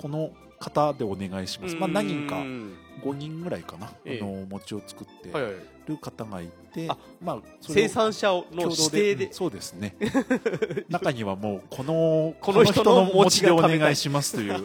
[0.00, 4.18] この方でお願いします、まあ、何人かうん5人ぐらいかな、ええ。
[4.22, 5.54] あのお餅を作ってはいはい。
[5.86, 9.26] る方がいて、あまあ、それを生産者の指定で。
[9.26, 9.94] うんそうですね。
[10.88, 14.64] 中にはもうこのこの人の餅がこの食べたいお願いしますという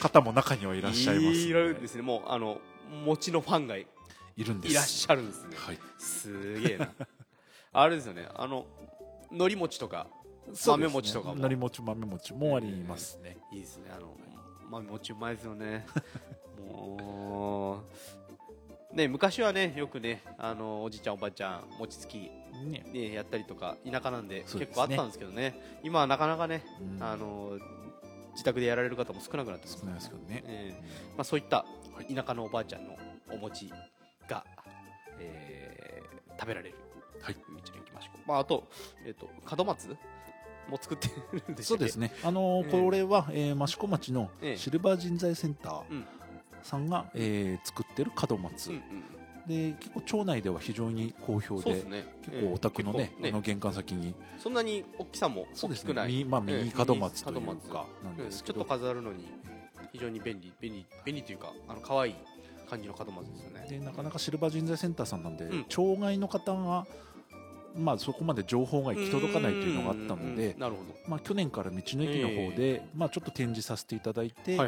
[0.00, 2.02] 方も中にはいらっしゃいますのいるんですね。
[2.02, 2.58] もうあの
[3.06, 3.76] 餅のファンが
[4.36, 4.74] いいるんです。
[4.74, 5.56] らっしゃるんですね。
[5.56, 5.78] はい。
[5.98, 6.90] すげえな。
[7.72, 8.28] あれですよね。
[8.34, 8.66] あの
[9.30, 10.06] 海苔餅とか
[10.66, 11.36] 豆餅とかも。
[11.36, 13.90] のり餅豆餅もありますね、いいですね。
[13.94, 14.16] あの
[14.70, 15.86] 豆餅うまいですよね。
[16.58, 17.82] も
[18.92, 22.84] うね昔はねよくねあのおじいちゃんおばあちゃん餅つき、ね。
[22.92, 25.80] ね、やったりとか田舎なんで結構あったんですけどね。
[25.82, 27.02] 今はなかなかね、うん。
[27.02, 27.58] あの
[28.32, 29.80] 自宅でやられる方も少なくなってます。
[29.80, 30.82] 少ないですけどね、ええ。
[31.16, 31.64] まあ、そういった
[32.14, 32.96] 田舎のおばあちゃんの
[33.30, 33.76] お餅が、
[35.22, 36.74] えー食べられる。
[37.20, 37.34] はい。
[37.34, 38.66] 道の駅益子、まあ、あと,、
[39.04, 39.88] えー、と門松
[40.68, 44.56] も作ってるんでそうですね、ね、あのーええこれは、えー、益子町のええ。
[44.56, 46.04] シルバー人材センターうん。
[46.62, 48.82] さんが、えー作ってる門松、うんうん。
[49.46, 52.04] で結構町内では非常に好評でね。
[52.24, 54.14] 結構お宅のね,、結構あの玄関先に。
[54.38, 56.64] そんなに大きさも大きくない、ね右まあ、ええ。
[56.64, 59.28] 右門松というかなんうんですけど、ちょっと飾るのに
[59.92, 62.14] 非常に便利便利便利というかあの可愛い
[62.72, 63.66] 感じの門松ですよね。
[63.68, 65.64] でなかなかシルバー人材センターさんなんで、うん。
[65.64, 66.86] 町外の方が、
[67.76, 74.58] まあ、そこまで情報が行き届かないというのがあったのでうん、なるほまあ、去年から道の駅の方で、まあ、ちょっと展示させていただいて、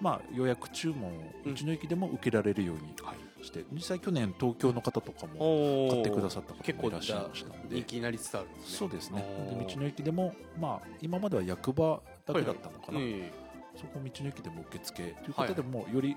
[0.00, 1.54] まあ、予約注文をうん。
[1.54, 2.94] 道の駅でも受けられるように
[3.44, 7.76] して、実際去年東京の方とかも買ってくださった方もいらっしゃいましたので。
[7.76, 8.76] 人気になりつつあるんですね。
[8.78, 9.24] そうですね。
[9.58, 13.00] で道の駅でも、まあ、今までは役場だけだったのかな、
[13.76, 16.16] そこを道の駅でも受付ということでも、より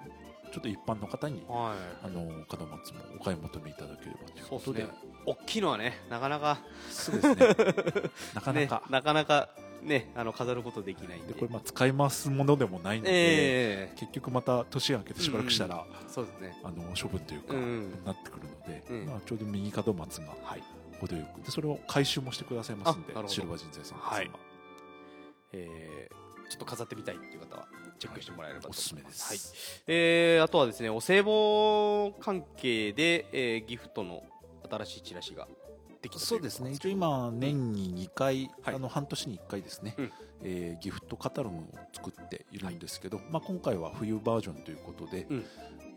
[0.54, 1.78] ちょっと一般の方にうんはい。
[2.04, 2.36] あの門
[2.70, 4.62] 松もお買い求めいただければということで。
[4.66, 4.94] そうですね。
[5.26, 7.36] 大きいのはねなかなかそうですね。
[8.36, 9.50] なかなねか、なかなか
[9.82, 11.34] ねあの飾ることできないんで。
[11.34, 13.96] でこれまあ使い回すものでもないので、ええ。
[13.96, 16.60] 結局また年が明けてしばらくしたら、そうですね。
[16.64, 19.06] あの処分というか、うんなってくるので、うん。
[19.08, 20.64] まあ、ちょうど右門松がはい。
[21.02, 24.32] 程よくでそれを回収もしてくださいますんでシルバー人材さんははい。
[25.52, 27.68] えーちょっと飾ってみたいっていう方は
[28.04, 28.90] チェックしてもらえればと思いおす。
[28.90, 29.38] すめでます、はい。
[29.38, 34.24] す、えーあとはですねお歳暮関係で、えーギフトの
[34.70, 35.48] 新しいチラシが
[36.18, 36.72] そうですね。
[36.72, 38.76] 一応今年に2回、はい。
[38.76, 40.12] あの半年に1回ですね、うん。
[40.44, 45.46] えーギフトカタログを作っているんですけど、まあ、今回は冬バージョンということで、うん。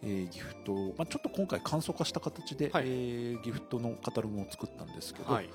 [0.02, 2.84] えーギフト、まあ、ちょっと今回簡素化した形で、はい。
[2.86, 5.50] えーギフトのカタログを作ったんですけど、はい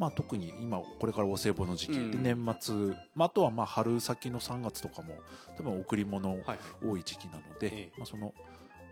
[0.00, 2.10] まあ、特に今これからお歳暮の時期、うん。
[2.22, 2.74] で年末、
[3.14, 5.18] まあ、あとはまあ春先の3月とかも
[5.58, 7.98] 多分贈り物はい多い時期なので、ええ。
[7.98, 8.32] まあ、その、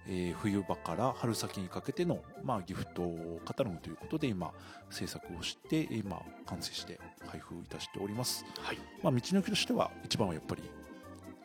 [0.07, 3.11] えー冬場から春先にかけての、まあ、ギフト
[3.47, 4.53] カタログということで今
[4.91, 8.79] 制作をして今完成して配布いたしております、はい。
[9.03, 10.63] まあ、道の駅としては一番はやっぱり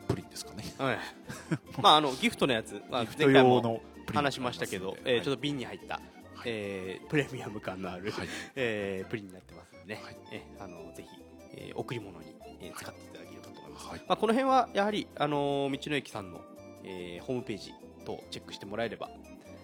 [0.06, 0.64] プリンですかね。
[0.76, 0.98] はい。
[1.80, 3.80] まああのギフトのやつ、まあ、ギフト前回も用の
[4.12, 6.13] 話しましたけど、えーちょっと瓶に入った、はい
[6.44, 8.28] えープレミアム感のある、はい。
[8.56, 10.16] えープリンになってますので、はい。
[10.32, 11.08] えーあのぜひ、
[11.56, 13.98] えー贈り物に、えー使っていただければと思います、はい。
[14.00, 16.40] まあ、この辺はやはり、あのー道の駅さんの、
[16.84, 17.72] えーホームページ
[18.04, 19.08] 等チェックしてもらえれば。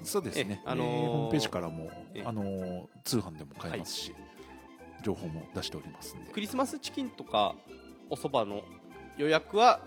[0.03, 4.15] そうですね、えあのーえーホームページからも、えあのー通販でも買えますし、
[5.03, 6.33] 情報も出しておりますんで。
[6.33, 7.55] クリスマスチキンとか
[8.09, 8.63] お蕎麦の
[9.17, 9.81] 予約は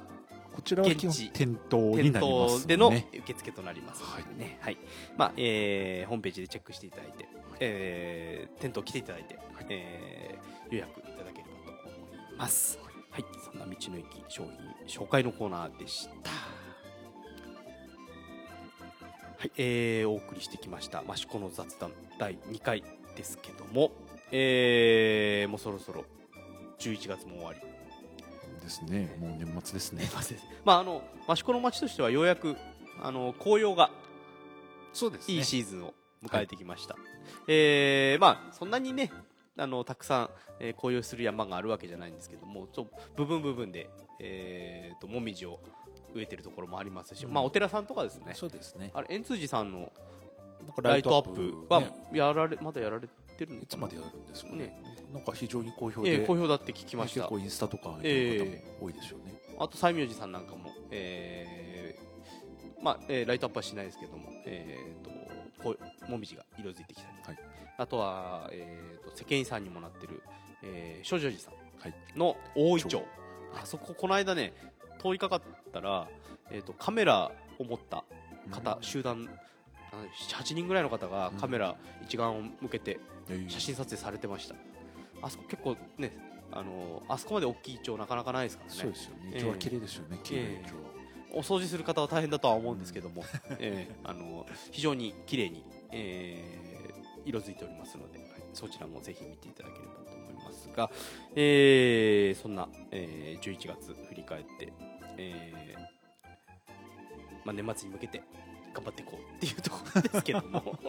[0.56, 4.78] こちらは基本店頭に店なります頭でのね受付となりますのでね、はい。
[5.18, 7.28] まあえーホームページでチェックしていただいて、
[7.60, 9.40] えー店頭来ていただいて、
[9.70, 12.80] えー予約いただければと思います。
[13.12, 14.54] はい、そんな道の駅商品
[14.88, 16.30] 紹介のコーナーでした。
[19.38, 21.04] はい、えーお送りしてきました。
[21.08, 22.84] 益子の雑談第2回
[23.16, 23.92] ですけども、
[24.32, 26.06] えーもうそろそろ
[26.80, 27.60] 11月も終わり
[28.64, 29.16] ですね。
[29.20, 30.04] もう年末ですね。
[30.66, 32.56] まああの益子の町としてはようやく
[33.02, 33.92] あの紅葉が
[34.94, 35.94] そうですいいシーズンを
[36.24, 36.96] 迎えてきました。
[37.48, 39.12] えーまあそんなにね
[39.58, 43.90] あのたくさん、えー、紅葉する山があるわけじゃないんですけどもちょ部分部分で、
[44.20, 45.60] えーと、もみじを
[46.16, 48.34] 植えてるところもありますし、うん、まあ、お寺さんとかですね。
[48.36, 48.92] そうですね。
[48.94, 49.92] あれ円通寺さんの
[50.82, 54.58] ライトアップはやられ、まだやられてるいつまでやるんですかね。
[54.58, 54.84] ね。
[55.14, 57.22] なんか非常に好評で、えー、好評だって聞きました。
[57.22, 65.10] 結構インスタとか見る方も多いでしょうね、えー、あと西明寺さんなんかも、えーまあえー、ライトアップはしないですけども、えーと、
[65.64, 65.76] こ
[66.08, 67.38] うもみじが色づいてきたり、はい、
[67.78, 70.22] あとは、えーと、世間遺産にもなってる、
[70.64, 73.08] えー、少女寺さんの大井町、はい、
[73.64, 74.54] あそここの間ね
[75.02, 76.10] 通りかかったら、
[76.52, 78.04] えーと、カメラを持った
[78.52, 79.30] 方、うん、集団
[80.30, 83.00] 78人ぐらいの方がカメラ一眼を向けて
[83.48, 84.56] 写真撮影されてました、
[85.22, 86.16] あそこ結構ね
[86.52, 88.76] あのあそこまで大きい町なかなかないですからね。
[88.80, 89.32] そうですよね。
[89.34, 93.24] 町は綺麗ですよね、綺麗えー、お掃除する方は大変だとは思うんですけども、
[93.60, 100.92] えー、あの非常に綺麗に、えー、色づいておりますので、はい、そちらもぜひ見ていただければと思いますが、
[101.36, 104.74] えー、そんな、えー、11月振り返って、
[105.18, 105.94] えー
[107.46, 108.24] まあ、年末に向けて
[108.74, 110.80] 頑張っていこうっていうところですけども。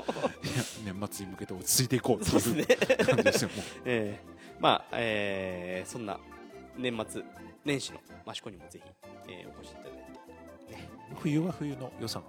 [0.85, 6.19] 年末に向けて落ち着いていこうっていう感じですよもう、 えー、まあ、えー、そんな
[6.77, 7.23] 年末
[7.65, 8.91] 年始の益子にもぜひ、
[9.29, 12.27] えー、お越しいただいて、ね、冬は冬の良さが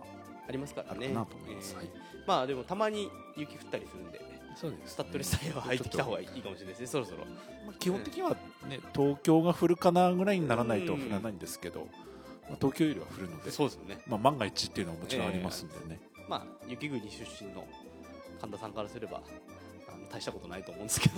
[0.48, 1.10] ありますからね。
[1.10, 1.90] なと思います、えーはい、
[2.28, 4.22] まあでもたまに雪降ったりするんで
[4.56, 6.88] そうです、ね、スタッドレスタイヤは履いてきた方がいいかもしれないですね。
[6.88, 7.20] そろそろ、
[7.66, 8.38] まあ、基本的には
[8.68, 11.88] ね、東京が降るかなぐらいにならないと降らないんですけど、
[12.50, 17.08] まあ、東京よりは降るのでそうですね、まあ、万が一っていうのはもちろんありますんでね、えー、まあ、雪国出
[17.44, 17.66] 身の
[18.40, 19.22] 神田さんからすれば
[19.88, 21.16] あの大したことないと思うんですけど。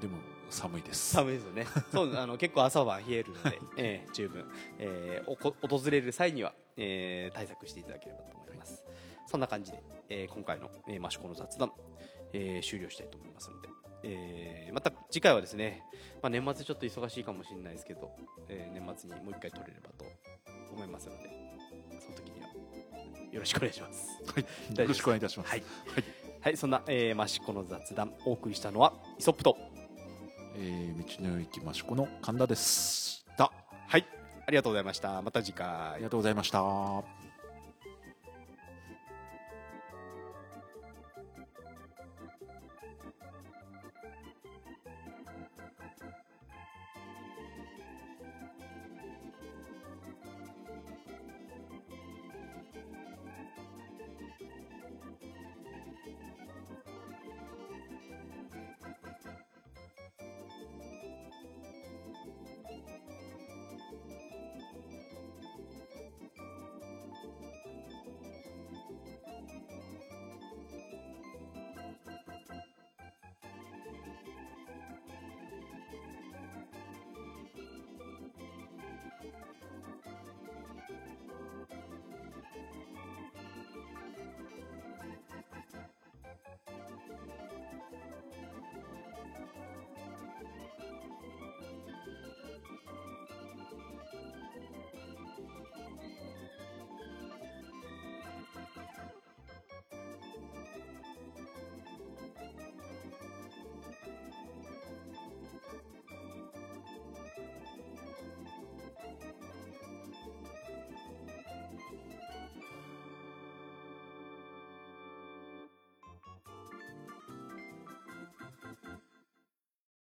[0.00, 0.18] でも
[0.50, 1.14] 寒いです。
[1.14, 1.66] 寒いですよね。
[1.92, 8.94] そうあの結構朝晩冷えるので、 えー、十分、えー、お訪れる際には、えー、対策していただければと思います、はい、
[9.26, 11.72] そんな感じで、えー、今回の、えー、益子の雑談、
[12.32, 13.68] えー、終了したいと思いますので
[14.02, 15.82] えー、また次回はですね、
[16.22, 18.10] まあ、年末ちょっと忙しいかもしれないですけど、
[18.48, 20.04] えー、年末にもう一回撮れればと
[20.72, 21.30] 思いますので
[22.00, 22.48] その時には
[23.32, 24.08] よろしくお願いします。
[24.34, 25.50] はい、よろしくお願いいたします。
[25.50, 25.62] はい、
[25.94, 26.04] はい、
[26.40, 29.56] はい、そんな、えー、益子の雑談お送りしたのはイソップと、
[30.56, 33.26] えー、道の駅益子の神田です。
[33.36, 33.52] だ
[33.88, 34.06] はい。
[34.46, 35.20] ありがとうございました。
[35.20, 35.66] また次回。
[35.66, 37.17] ありがとうございました